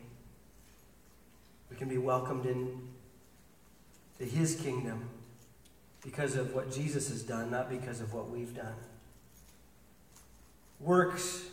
we 1.69 1.77
can 1.77 1.89
be 1.89 1.99
welcomed 1.99 2.47
in 2.47 2.81
to 4.19 4.25
his 4.25 4.55
kingdom 4.61 5.09
because 6.03 6.37
of 6.37 6.55
what 6.55 6.73
Jesus 6.73 7.09
has 7.09 7.23
done, 7.23 7.51
not 7.51 7.71
because 7.71 8.01
of 8.01 8.13
what 8.15 8.31
we've 8.31 8.55
done. 8.55 8.75
Works 10.81 11.45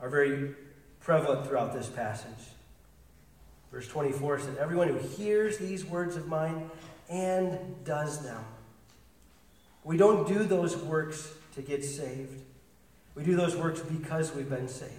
are 0.00 0.08
very 0.08 0.54
prevalent 1.00 1.46
throughout 1.46 1.72
this 1.74 1.88
passage. 1.88 2.30
Verse 3.70 3.86
24 3.88 4.40
said, 4.40 4.56
Everyone 4.56 4.88
who 4.88 4.98
hears 4.98 5.58
these 5.58 5.84
words 5.84 6.16
of 6.16 6.26
mine 6.26 6.70
and 7.10 7.58
does 7.84 8.24
them. 8.24 8.42
We 9.84 9.96
don't 9.96 10.26
do 10.26 10.44
those 10.44 10.76
works 10.76 11.32
to 11.54 11.62
get 11.62 11.84
saved. 11.84 12.42
We 13.14 13.22
do 13.24 13.36
those 13.36 13.56
works 13.56 13.80
because 13.80 14.34
we've 14.34 14.48
been 14.48 14.68
saved. 14.68 14.92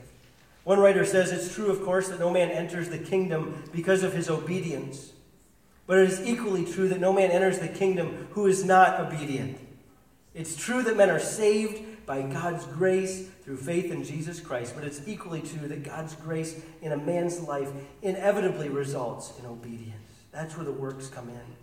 One 0.64 0.80
writer 0.80 1.06
says 1.06 1.32
it's 1.32 1.54
true, 1.54 1.72
of 1.72 1.84
course, 1.84 2.10
that 2.10 2.20
no 2.20 2.30
man 2.30 2.50
enters 2.50 2.90
the 2.90 2.98
kingdom 2.98 3.64
because 3.72 4.04
of 4.04 4.14
his 4.14 4.30
obedience. 4.30 5.14
But 5.86 6.00
it 6.00 6.10
is 6.10 6.22
equally 6.22 6.66
true 6.66 6.90
that 6.90 7.00
no 7.00 7.14
man 7.14 7.32
enters 7.32 7.60
the 7.60 7.70
kingdom 7.70 8.28
who 8.32 8.48
is 8.48 8.66
not 8.66 9.00
obedient. 9.00 9.58
It's 10.36 10.56
true 10.56 10.84
that 10.84 10.98
men 10.98 11.10
are 11.10 11.20
saved 11.20 11.82
by 12.08 12.22
God's 12.22 12.66
grace 12.66 13.28
through 13.44 13.58
faith 13.58 13.92
in 13.92 14.04
Jesus 14.04 14.40
Christ, 14.40 14.74
but 14.74 14.86
it's 14.86 15.02
equally 15.06 15.42
true 15.42 15.68
that 15.68 15.84
God's 15.84 16.16
grace 16.16 16.60
in 16.82 16.94
a 16.94 16.98
man's 16.98 17.42
life 17.42 17.70
inevitably 18.02 18.70
results 18.70 19.34
in 19.38 19.46
obedience. 19.46 19.94
That's 20.32 20.56
where 20.56 20.66
the 20.66 20.72
works 20.72 21.10
come 21.10 21.28
in. 21.28 21.56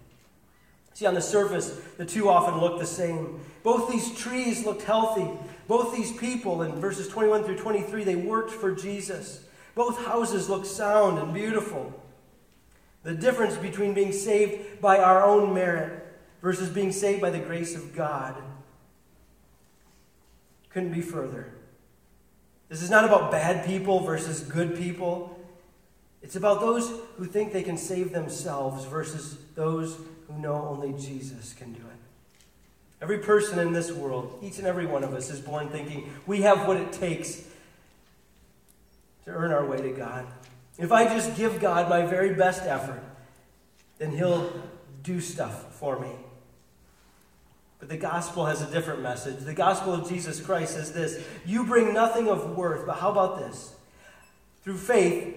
See, 0.92 1.06
on 1.06 1.14
the 1.14 1.22
surface, 1.22 1.80
the 1.96 2.04
two 2.04 2.28
often 2.28 2.60
look 2.60 2.78
the 2.78 2.86
same. 2.86 3.40
Both 3.62 3.90
these 3.90 4.16
trees 4.16 4.64
looked 4.64 4.82
healthy. 4.82 5.26
Both 5.66 5.96
these 5.96 6.12
people, 6.12 6.60
in 6.62 6.78
verses 6.78 7.08
21 7.08 7.44
through 7.44 7.58
23, 7.58 8.04
they 8.04 8.14
worked 8.14 8.50
for 8.50 8.70
Jesus. 8.70 9.44
Both 9.74 10.04
houses 10.04 10.50
looked 10.50 10.66
sound 10.66 11.18
and 11.18 11.32
beautiful. 11.32 12.00
The 13.02 13.14
difference 13.14 13.56
between 13.56 13.94
being 13.94 14.12
saved 14.12 14.80
by 14.82 14.98
our 14.98 15.24
own 15.24 15.54
merit 15.54 16.06
versus 16.42 16.68
being 16.68 16.92
saved 16.92 17.22
by 17.22 17.30
the 17.30 17.38
grace 17.38 17.74
of 17.74 17.96
God 17.96 18.36
couldn't 20.74 20.92
be 20.92 21.00
further. 21.00 21.46
This 22.68 22.82
is 22.82 22.90
not 22.90 23.04
about 23.04 23.30
bad 23.30 23.64
people 23.64 24.00
versus 24.00 24.40
good 24.40 24.76
people. 24.76 25.38
It's 26.20 26.34
about 26.34 26.60
those 26.60 26.90
who 27.16 27.26
think 27.26 27.52
they 27.52 27.62
can 27.62 27.78
save 27.78 28.12
themselves 28.12 28.84
versus 28.84 29.38
those 29.54 29.96
who 30.26 30.36
know 30.40 30.54
only 30.54 30.92
Jesus 31.00 31.54
can 31.54 31.72
do 31.72 31.78
it. 31.78 31.96
Every 33.00 33.18
person 33.18 33.60
in 33.60 33.72
this 33.72 33.92
world, 33.92 34.36
each 34.42 34.58
and 34.58 34.66
every 34.66 34.86
one 34.86 35.04
of 35.04 35.14
us, 35.14 35.30
is 35.30 35.40
born 35.40 35.68
thinking 35.68 36.12
we 36.26 36.42
have 36.42 36.66
what 36.66 36.76
it 36.76 36.92
takes 36.92 37.44
to 39.26 39.30
earn 39.30 39.52
our 39.52 39.64
way 39.64 39.80
to 39.80 39.90
God. 39.90 40.26
If 40.76 40.90
I 40.90 41.04
just 41.04 41.36
give 41.36 41.60
God 41.60 41.88
my 41.88 42.04
very 42.04 42.34
best 42.34 42.64
effort, 42.64 43.02
then 43.98 44.10
He'll 44.10 44.52
do 45.04 45.20
stuff 45.20 45.76
for 45.76 46.00
me. 46.00 46.10
But 47.84 47.90
the 47.90 47.98
gospel 47.98 48.46
has 48.46 48.62
a 48.62 48.70
different 48.70 49.02
message. 49.02 49.40
The 49.40 49.52
gospel 49.52 49.92
of 49.92 50.08
Jesus 50.08 50.40
Christ 50.40 50.72
says 50.72 50.94
this 50.94 51.22
You 51.44 51.66
bring 51.66 51.92
nothing 51.92 52.28
of 52.28 52.56
worth, 52.56 52.86
but 52.86 52.96
how 52.96 53.10
about 53.10 53.38
this? 53.38 53.74
Through 54.62 54.78
faith, 54.78 55.36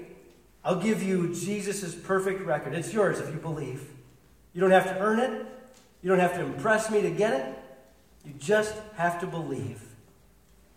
I'll 0.64 0.80
give 0.80 1.04
you 1.04 1.36
Jesus' 1.36 1.94
perfect 1.94 2.46
record. 2.46 2.74
It's 2.74 2.94
yours 2.94 3.20
if 3.20 3.34
you 3.34 3.42
believe. 3.42 3.90
You 4.54 4.62
don't 4.62 4.72
have 4.72 4.86
to 4.86 4.98
earn 4.98 5.20
it, 5.20 5.46
you 6.02 6.10
don't 6.10 6.20
have 6.20 6.36
to 6.36 6.42
impress 6.42 6.90
me 6.90 7.02
to 7.02 7.10
get 7.10 7.34
it. 7.34 7.60
You 8.24 8.32
just 8.40 8.76
have 8.96 9.20
to 9.20 9.28
believe. 9.28 9.84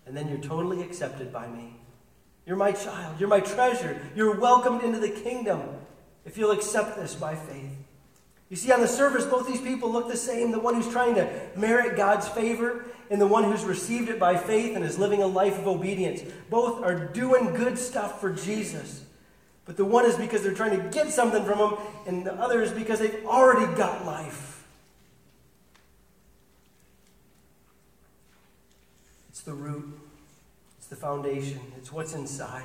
And 0.07 0.17
then 0.17 0.29
you're 0.29 0.39
totally 0.39 0.83
accepted 0.83 1.33
by 1.33 1.47
me. 1.47 1.77
You're 2.47 2.57
my 2.57 2.73
child. 2.73 3.21
You're 3.21 3.29
my 3.29 3.39
treasure. 3.39 3.97
You're 4.17 4.41
welcomed 4.41 4.83
into 4.83 4.99
the 4.99 5.11
kingdom 5.11 5.63
if 6.25 6.37
you'll 6.37 6.51
accept 6.51 6.97
this 6.97 7.15
by 7.15 7.37
faith. 7.37 7.77
You 8.51 8.57
see, 8.57 8.73
on 8.73 8.81
the 8.81 8.89
surface, 8.89 9.25
both 9.25 9.47
these 9.47 9.61
people 9.61 9.93
look 9.93 10.09
the 10.09 10.17
same 10.17 10.51
the 10.51 10.59
one 10.59 10.75
who's 10.75 10.89
trying 10.89 11.15
to 11.15 11.31
merit 11.55 11.97
God's 11.97 12.29
favor 12.29 12.85
and 13.09 13.21
the 13.21 13.27
one 13.27 13.45
who's 13.45 13.63
received 13.65 14.09
it 14.09 14.19
by 14.19 14.37
faith 14.37 14.75
and 14.75 14.85
is 14.85 14.99
living 14.99 15.23
a 15.23 15.27
life 15.27 15.57
of 15.57 15.69
obedience. 15.69 16.23
Both 16.51 16.83
are 16.83 17.07
doing 17.07 17.55
good 17.55 17.79
stuff 17.79 18.21
for 18.21 18.33
Jesus. 18.33 19.05
But 19.67 19.77
the 19.77 19.85
one 19.85 20.05
is 20.05 20.17
because 20.17 20.43
they're 20.43 20.53
trying 20.53 20.77
to 20.77 20.89
get 20.89 21.13
something 21.13 21.45
from 21.45 21.59
him, 21.59 21.79
and 22.07 22.27
the 22.27 22.35
other 22.35 22.61
is 22.61 22.73
because 22.73 22.99
they've 22.99 23.25
already 23.25 23.73
got 23.77 24.05
life. 24.05 24.67
It's 29.29 29.43
the 29.43 29.55
root 29.55 29.97
it's 30.77 30.89
the 30.89 30.97
foundation, 30.97 31.61
it's 31.77 31.93
what's 31.93 32.15
inside. 32.15 32.65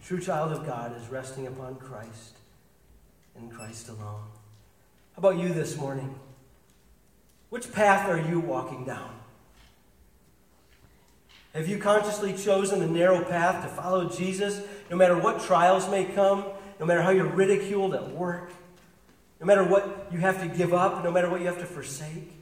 A 0.00 0.04
true 0.06 0.20
child 0.20 0.52
of 0.52 0.64
God 0.64 0.96
is 0.96 1.08
resting 1.08 1.48
upon 1.48 1.74
Christ 1.74 2.36
and 3.36 3.52
Christ 3.52 3.88
alone. 3.88 4.24
How 5.14 5.18
about 5.18 5.38
you 5.38 5.52
this 5.52 5.76
morning? 5.76 6.14
Which 7.50 7.72
path 7.72 8.08
are 8.08 8.18
you 8.18 8.40
walking 8.40 8.84
down? 8.84 9.10
Have 11.54 11.68
you 11.68 11.78
consciously 11.78 12.32
chosen 12.32 12.78
the 12.78 12.86
narrow 12.86 13.22
path 13.22 13.62
to 13.62 13.68
follow 13.68 14.08
Jesus 14.08 14.62
no 14.90 14.96
matter 14.96 15.18
what 15.18 15.42
trials 15.42 15.90
may 15.90 16.04
come, 16.04 16.44
no 16.80 16.86
matter 16.86 17.02
how 17.02 17.10
you're 17.10 17.26
ridiculed 17.26 17.94
at 17.94 18.10
work, 18.12 18.50
no 19.38 19.46
matter 19.46 19.62
what 19.62 20.08
you 20.10 20.18
have 20.18 20.40
to 20.40 20.48
give 20.48 20.72
up, 20.72 21.04
no 21.04 21.10
matter 21.10 21.28
what 21.28 21.40
you 21.40 21.46
have 21.46 21.58
to 21.58 21.66
forsake? 21.66 22.32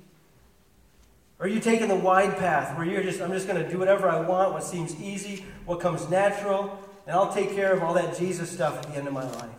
Or 1.40 1.46
are 1.46 1.48
you 1.48 1.59
taking 1.59 1.88
the 1.88 1.96
wide 1.96 2.37
path 2.37 2.76
where 2.76 2.87
you're 2.87 3.03
just, 3.03 3.20
I'm 3.20 3.33
just 3.33 3.48
going 3.48 3.61
to 3.61 3.68
do 3.68 3.79
whatever 3.79 4.09
I 4.09 4.20
want, 4.20 4.53
what 4.53 4.62
seems 4.62 5.00
easy, 5.00 5.44
what 5.64 5.81
comes 5.81 6.09
natural, 6.09 6.79
and 7.07 7.16
I'll 7.16 7.33
take 7.33 7.55
care 7.55 7.72
of 7.72 7.83
all 7.83 7.94
that 7.94 8.16
Jesus 8.16 8.50
stuff 8.50 8.76
at 8.76 8.92
the 8.92 8.98
end 8.98 9.09
of 9.09 9.14
my 9.14 9.24
life? 9.24 9.50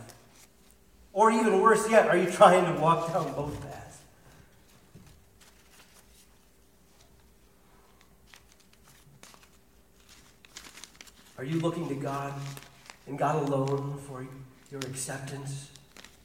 Or 1.14 1.32
even 1.32 1.62
worse 1.62 1.90
yet, 1.90 2.08
are 2.08 2.18
you 2.18 2.32
trying 2.32 2.74
to 2.74 2.80
walk 2.82 3.12
down 3.12 3.34
both 3.34 3.62
paths? 3.62 3.98
Are 11.38 11.44
you 11.44 11.60
looking 11.60 11.90
to 11.90 11.96
God 11.96 12.34
and 13.08 13.18
God 13.18 13.48
alone 13.48 14.00
for 14.08 14.26
your 14.72 14.80
acceptance 14.82 15.72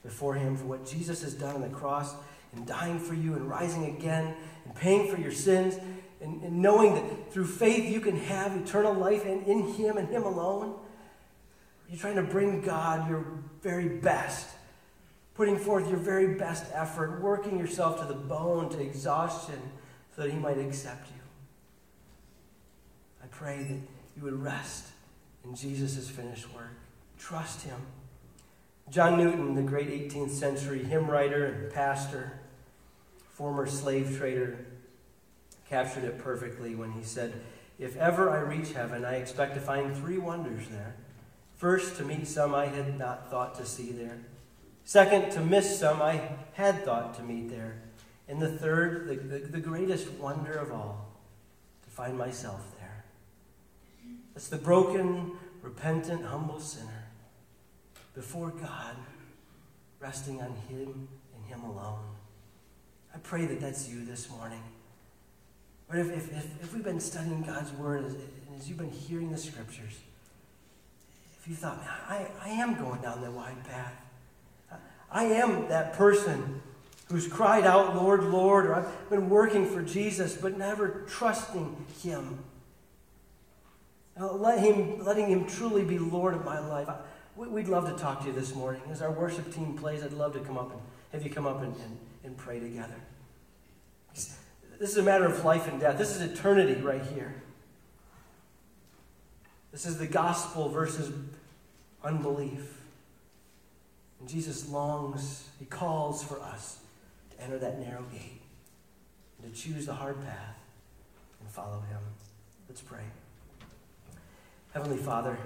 before 0.03 0.35
Him 0.35 0.57
for 0.57 0.67
what 0.67 0.87
Jesus 0.87 1.23
has 1.23 1.35
done 1.35 1.57
on 1.57 1.63
the 1.63 1.69
cross 1.69 2.15
and 2.55 2.67
dying 2.67 2.99
for 2.99 3.15
you 3.15 3.35
and 3.35 3.49
rising 3.49 3.97
again 3.97 4.37
and 4.65 4.75
paying 4.75 5.11
for 5.11 5.21
your 5.21 5.33
sins 5.33 5.77
and, 6.21 6.43
and 6.43 6.61
knowing 6.63 6.95
that 6.95 7.33
through 7.33 7.47
faith 7.47 7.91
you 7.91 8.01
can 8.01 8.17
have 8.17 8.57
eternal 8.57 8.95
life 8.95 9.25
and 9.25 9.47
in 9.47 9.75
Him 9.75 9.97
and 9.97 10.09
Him 10.09 10.23
alone? 10.23 10.71
Are 10.75 11.93
you 11.93 11.99
trying 11.99 12.17
to 12.17 12.23
bring 12.23 12.61
God 12.61 13.09
your 13.09 13.25
very 13.63 13.89
best? 13.89 14.56
Putting 15.37 15.59
forth 15.59 15.89
your 15.89 15.99
very 15.99 16.35
best 16.35 16.65
effort, 16.73 17.21
working 17.21 17.59
yourself 17.59 18.01
to 18.01 18.07
the 18.07 18.15
bone, 18.15 18.71
to 18.71 18.81
exhaustion, 18.81 19.61
so 20.15 20.23
that 20.23 20.31
He 20.31 20.39
might 20.39 20.59
accept 20.59 21.09
you. 21.09 21.21
I 23.23 23.27
pray 23.27 23.59
that 23.65 23.81
you 24.17 24.23
would 24.23 24.43
rest 24.43 24.87
in 25.45 25.55
Jesus' 25.55 26.09
finished 26.09 26.53
work. 26.55 26.73
Trust 27.19 27.63
Him. 27.63 27.81
John 28.89 29.19
Newton, 29.19 29.55
the 29.55 29.63
great 29.63 29.89
18th 29.89 30.31
century 30.31 30.85
hymn 30.85 31.11
writer 31.11 31.45
and 31.45 31.73
pastor, 31.73 32.41
former 33.33 33.67
slave 33.67 34.17
trader, 34.17 34.65
captured 35.69 36.05
it 36.05 36.19
perfectly 36.19 36.75
when 36.75 36.93
he 36.93 37.03
said, 37.03 37.35
If 37.79 37.97
ever 37.97 38.31
I 38.31 38.39
reach 38.39 38.73
heaven, 38.73 39.05
I 39.05 39.17
expect 39.17 39.55
to 39.55 39.61
find 39.61 39.95
three 39.95 40.19
wonders 40.19 40.69
there. 40.69 40.95
First, 41.57 41.97
to 41.97 42.05
meet 42.05 42.27
some 42.27 42.55
I 42.55 42.67
had 42.67 42.99
not 42.99 43.31
thought 43.31 43.57
to 43.57 43.67
see 43.67 43.91
there. 43.91 44.19
Second, 44.87 45.33
to 45.33 45.41
miss 45.41 45.81
some 45.81 46.01
I 46.01 46.23
had 46.53 46.85
thought 46.85 47.15
to 47.17 47.23
meet 47.25 47.51
there. 47.51 47.83
And 48.29 48.41
the 48.41 48.49
third, 48.49 49.09
the, 49.09 49.17
the, 49.17 49.47
the 49.47 49.61
greatest 49.61 50.09
wonder 50.13 50.53
of 50.53 50.71
all, 50.71 51.09
to 51.83 51.91
find 51.91 52.17
myself 52.17 52.61
there. 52.79 53.05
It's 54.37 54.49
the 54.49 54.59
broken, 54.59 55.33
repentant, 55.61 56.25
humble 56.25 56.61
sinner 56.61 57.09
before 58.15 58.51
God, 58.51 58.95
resting 59.99 60.41
on 60.41 60.55
Him 60.69 61.09
and 61.35 61.45
Him 61.47 61.65
alone. 61.65 62.05
I 63.13 63.19
pray 63.19 63.45
that 63.45 63.61
that's 63.61 63.89
you 63.89 64.05
this 64.05 64.31
morning. 64.31 64.63
But 65.89 65.99
if, 65.99 66.13
if, 66.13 66.33
if, 66.33 66.63
if 66.63 66.75
we've 66.75 66.85
been 66.85 67.01
studying 67.01 67.43
God's 67.43 67.73
Word 67.73 68.05
as, 68.05 68.15
as 68.57 68.69
you've 68.69 68.79
been 68.79 68.93
hearing 68.93 69.33
the 69.33 69.39
Scriptures, 69.39 69.99
if 71.41 71.49
you 71.49 71.57
thought, 71.57 71.85
I, 72.09 72.29
I 72.41 72.51
am 72.51 72.77
going 72.77 73.03
down 73.03 73.21
the 73.21 73.33
wide 73.33 73.65
path, 73.65 73.95
I 75.11 75.25
am 75.25 75.69
that 75.69 75.93
person 75.95 76.61
who's 77.09 77.29
cried 77.29 77.65
out, 77.65 77.95
Lord, 77.95 78.25
Lord, 78.25 78.67
or 78.67 78.75
I've 78.75 79.11
been 79.11 79.29
working 79.29 79.67
for 79.67 79.83
Jesus, 79.83 80.37
but 80.37 80.59
never 80.59 81.05
trusting 81.09 81.87
Him. 82.03 82.39
Let 84.19 84.59
him, 84.59 85.05
letting 85.05 85.29
Him 85.29 85.47
truly 85.47 85.85
be 85.85 85.99
Lord 85.99 86.35
of 86.35 86.45
my 86.45 86.59
life. 86.59 86.89
We'd 87.37 87.69
love 87.69 87.89
to 87.89 87.97
talk 87.97 88.23
to 88.23 88.27
you 88.29 88.33
this 88.33 88.55
morning. 88.55 88.83
As 88.91 89.03
our 89.03 89.11
worship 89.11 89.53
team 89.55 89.77
plays, 89.77 90.03
I'd 90.03 90.13
love 90.13 90.33
to 90.33 90.41
come 90.41 90.57
up 90.57 90.73
and 90.73 90.81
have 91.13 91.23
you 91.23 91.31
come 91.31 91.47
up 91.47 91.63
and, 91.63 91.75
and, 91.77 91.99
and 92.25 92.37
pray 92.37 92.59
together. 92.59 92.97
This 94.79 94.91
is 94.91 94.97
a 94.97 95.03
matter 95.03 95.27
of 95.27 95.45
life 95.45 95.69
and 95.69 95.81
death. 95.81 95.97
This 95.97 96.15
is 96.17 96.23
eternity 96.23 96.81
right 96.81 97.05
here. 97.15 97.35
This 99.73 99.87
is 99.87 99.99
the 99.99 100.07
gospel 100.07 100.69
versus 100.69 101.13
unbelief. 102.03 102.76
And 104.27 104.35
Jesus 104.35 104.69
longs, 104.69 105.45
he 105.57 105.67
calls 105.67 106.21
for 106.25 106.41
us 106.41 106.81
to 107.31 107.45
enter 107.45 107.61
that 107.61 107.79
narrow 107.79 108.03
gate 108.11 108.43
and 109.41 109.55
to 109.55 109.61
choose 109.61 109.87
the 109.87 109.95
hard 109.95 110.21
path 110.21 110.59
and 111.41 111.49
follow 111.49 111.79
him. 111.89 112.01
Let's 112.69 112.81
pray. 112.81 113.05
Heavenly 114.75 114.97
Father, 114.97 115.39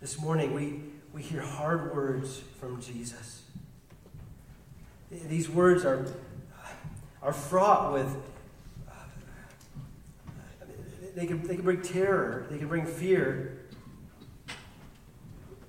this 0.00 0.20
morning 0.20 0.52
we, 0.52 0.80
we 1.12 1.22
hear 1.22 1.42
hard 1.42 1.94
words 1.94 2.42
from 2.58 2.80
Jesus. 2.82 3.42
These 5.12 5.48
words 5.48 5.84
are, 5.84 6.08
are 7.22 7.32
fraught 7.32 7.92
with, 7.92 8.16
they, 11.14 11.26
can, 11.26 11.46
they 11.46 11.54
can 11.54 11.64
bring 11.64 11.82
terror, 11.82 12.48
they 12.50 12.58
can 12.58 12.66
bring 12.66 12.84
fear 12.84 13.60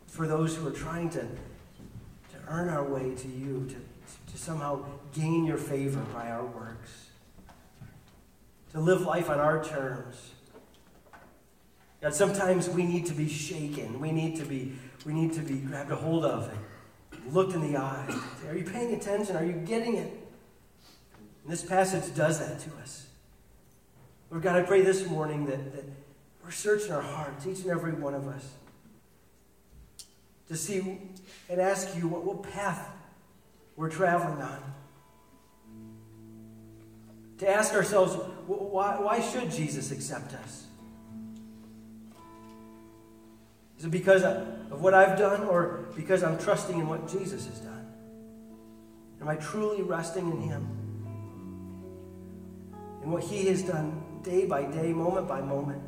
for 0.08 0.26
those 0.26 0.56
who 0.56 0.68
are 0.68 0.72
trying 0.72 1.12
to 1.12 1.28
earn 2.48 2.70
our 2.70 2.84
way 2.84 3.16
to 3.16 3.28
you, 3.28 3.68
to, 3.70 4.32
to 4.32 4.38
somehow 4.38 4.86
gain 5.14 5.46
your 5.46 5.58
favor 5.58 6.02
by 6.14 6.30
our 6.30 6.46
works, 6.46 7.10
to 8.72 8.80
live 8.80 9.02
life 9.02 9.30
on 9.30 9.40
our 9.40 9.64
terms 9.64 10.32
God, 12.06 12.14
sometimes 12.14 12.70
we 12.70 12.84
need 12.84 13.08
to 13.08 13.16
be 13.16 13.28
shaken. 13.28 14.00
We 14.00 14.12
need 14.12 14.36
to 14.36 14.46
be, 14.46 14.74
we 15.08 15.14
need 15.14 15.34
to 15.34 15.40
be 15.40 15.56
grabbed 15.56 15.90
a 15.90 15.96
hold 15.96 16.24
of 16.24 16.52
and 17.12 17.34
looked 17.34 17.54
in 17.54 17.62
the 17.62 17.80
eye. 17.80 18.06
Are 18.48 18.56
you 18.56 18.64
paying 18.64 18.94
attention? 18.94 19.36
Are 19.36 19.44
you 19.44 19.54
getting 19.54 19.96
it? 19.96 20.14
And 21.44 21.52
this 21.52 21.64
passage 21.64 22.14
does 22.16 22.38
that 22.38 22.60
to 22.60 22.70
us. 22.80 23.08
Lord 24.30 24.44
God, 24.44 24.56
I 24.56 24.62
pray 24.62 24.82
this 24.82 25.10
morning 25.10 25.48
that, 25.48 25.74
that 25.74 25.86
we're 26.44 26.52
searching 26.52 26.92
our 26.92 27.02
hearts, 27.02 27.48
each 27.48 27.62
and 27.62 27.72
every 27.72 27.94
one 27.94 28.14
of 28.14 28.28
us, 28.28 28.52
to 30.48 30.56
see 30.56 31.00
and 31.50 31.62
ask 31.62 31.96
you 31.98 32.08
what, 32.08 32.44
path 32.44 32.90
we're 33.76 33.90
traveling 33.90 34.42
on. 34.42 34.74
To 37.40 37.50
ask 37.50 37.74
ourselves, 37.74 38.16
why, 38.48 38.98
why 39.00 39.20
should 39.20 39.52
Jesus 39.52 39.92
accept 39.92 40.34
us? 40.34 40.66
Is 43.78 43.86
it 43.86 43.92
because 43.92 44.24
of 44.24 44.82
what 44.82 44.94
I've 44.94 45.18
done 45.18 45.44
or 45.44 45.86
because 45.96 46.24
I'm 46.24 46.40
trusting 46.40 46.80
in 46.80 46.88
what 46.88 47.12
Jesus 47.12 47.46
has 47.48 47.60
done? 47.60 47.76
Am 49.22 49.28
I 49.28 49.36
truly 49.36 49.82
resting 49.82 50.32
in 50.32 50.42
Him? 50.42 50.68
In 53.04 53.12
what 53.12 53.24
He 53.24 53.48
has 53.48 53.64
done 53.64 54.02
day 54.24 54.46
by 54.46 54.64
day, 54.64 54.94
moment 54.94 55.28
by 55.28 55.42
moment? 55.42 55.82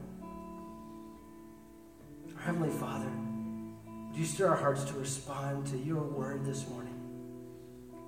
Our 2.36 2.42
Heavenly 2.44 2.78
Father, 2.78 3.10
would 4.08 4.18
you 4.18 4.26
stir 4.26 4.48
our 4.48 4.56
hearts 4.56 4.84
to 4.86 4.94
respond 4.94 5.68
to 5.68 5.78
your 5.78 6.02
word 6.02 6.46
this 6.46 6.68
morning? 6.68 6.94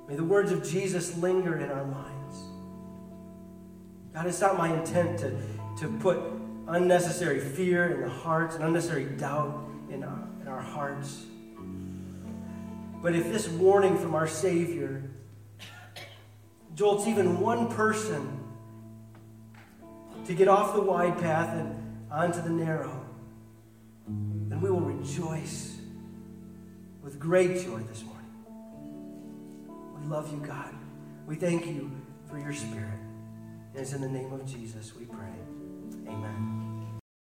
May 0.08 0.16
the 0.16 0.24
words 0.24 0.52
of 0.52 0.68
Jesus 0.68 1.16
linger 1.18 1.58
in 1.58 1.70
our 1.70 1.86
minds. 1.86 2.38
God, 4.14 4.26
it's 4.26 4.42
not 4.42 4.58
my 4.58 4.74
intent 4.74 5.20
to, 5.20 5.40
to 5.80 5.88
put 6.00 6.20
unnecessary 6.68 7.40
fear 7.40 7.94
in 7.94 8.02
the 8.02 8.10
hearts 8.10 8.56
and 8.56 8.64
unnecessary 8.64 9.06
doubt 9.06 9.70
in 9.90 10.04
our, 10.04 10.28
in 10.42 10.48
our 10.48 10.62
hearts. 10.62 11.26
But 13.02 13.16
if 13.16 13.32
this 13.32 13.48
warning 13.48 13.98
from 13.98 14.16
our 14.16 14.28
Savior 14.28 15.04
jolts 16.76 17.08
even 17.08 17.40
one 17.40 17.70
person 17.70 18.40
to 20.26 20.34
get 20.34 20.48
off 20.48 20.74
the 20.74 20.82
wide 20.82 21.18
path 21.20 21.56
and 21.56 22.08
onto 22.12 22.42
the 22.42 22.50
narrow, 22.50 23.06
then 24.08 24.60
we 24.60 24.70
will 24.70 24.82
rejoice 24.82 25.79
with 27.10 27.20
great 27.20 27.56
joy 27.56 27.80
this 27.90 28.04
morning. 28.04 28.30
We 30.00 30.08
love 30.08 30.32
you, 30.32 30.46
God. 30.46 30.76
We 31.26 31.36
thank 31.38 31.66
you 31.66 31.90
for 32.30 32.38
your 32.38 32.54
Spirit. 32.54 33.00
And 33.74 33.82
it's 33.82 33.94
in 33.94 34.02
the 34.02 34.08
name 34.08 34.32
of 34.32 34.46
Jesus 34.46 34.94
we 34.96 35.06
pray. 35.06 35.34
Amen. 36.08 36.59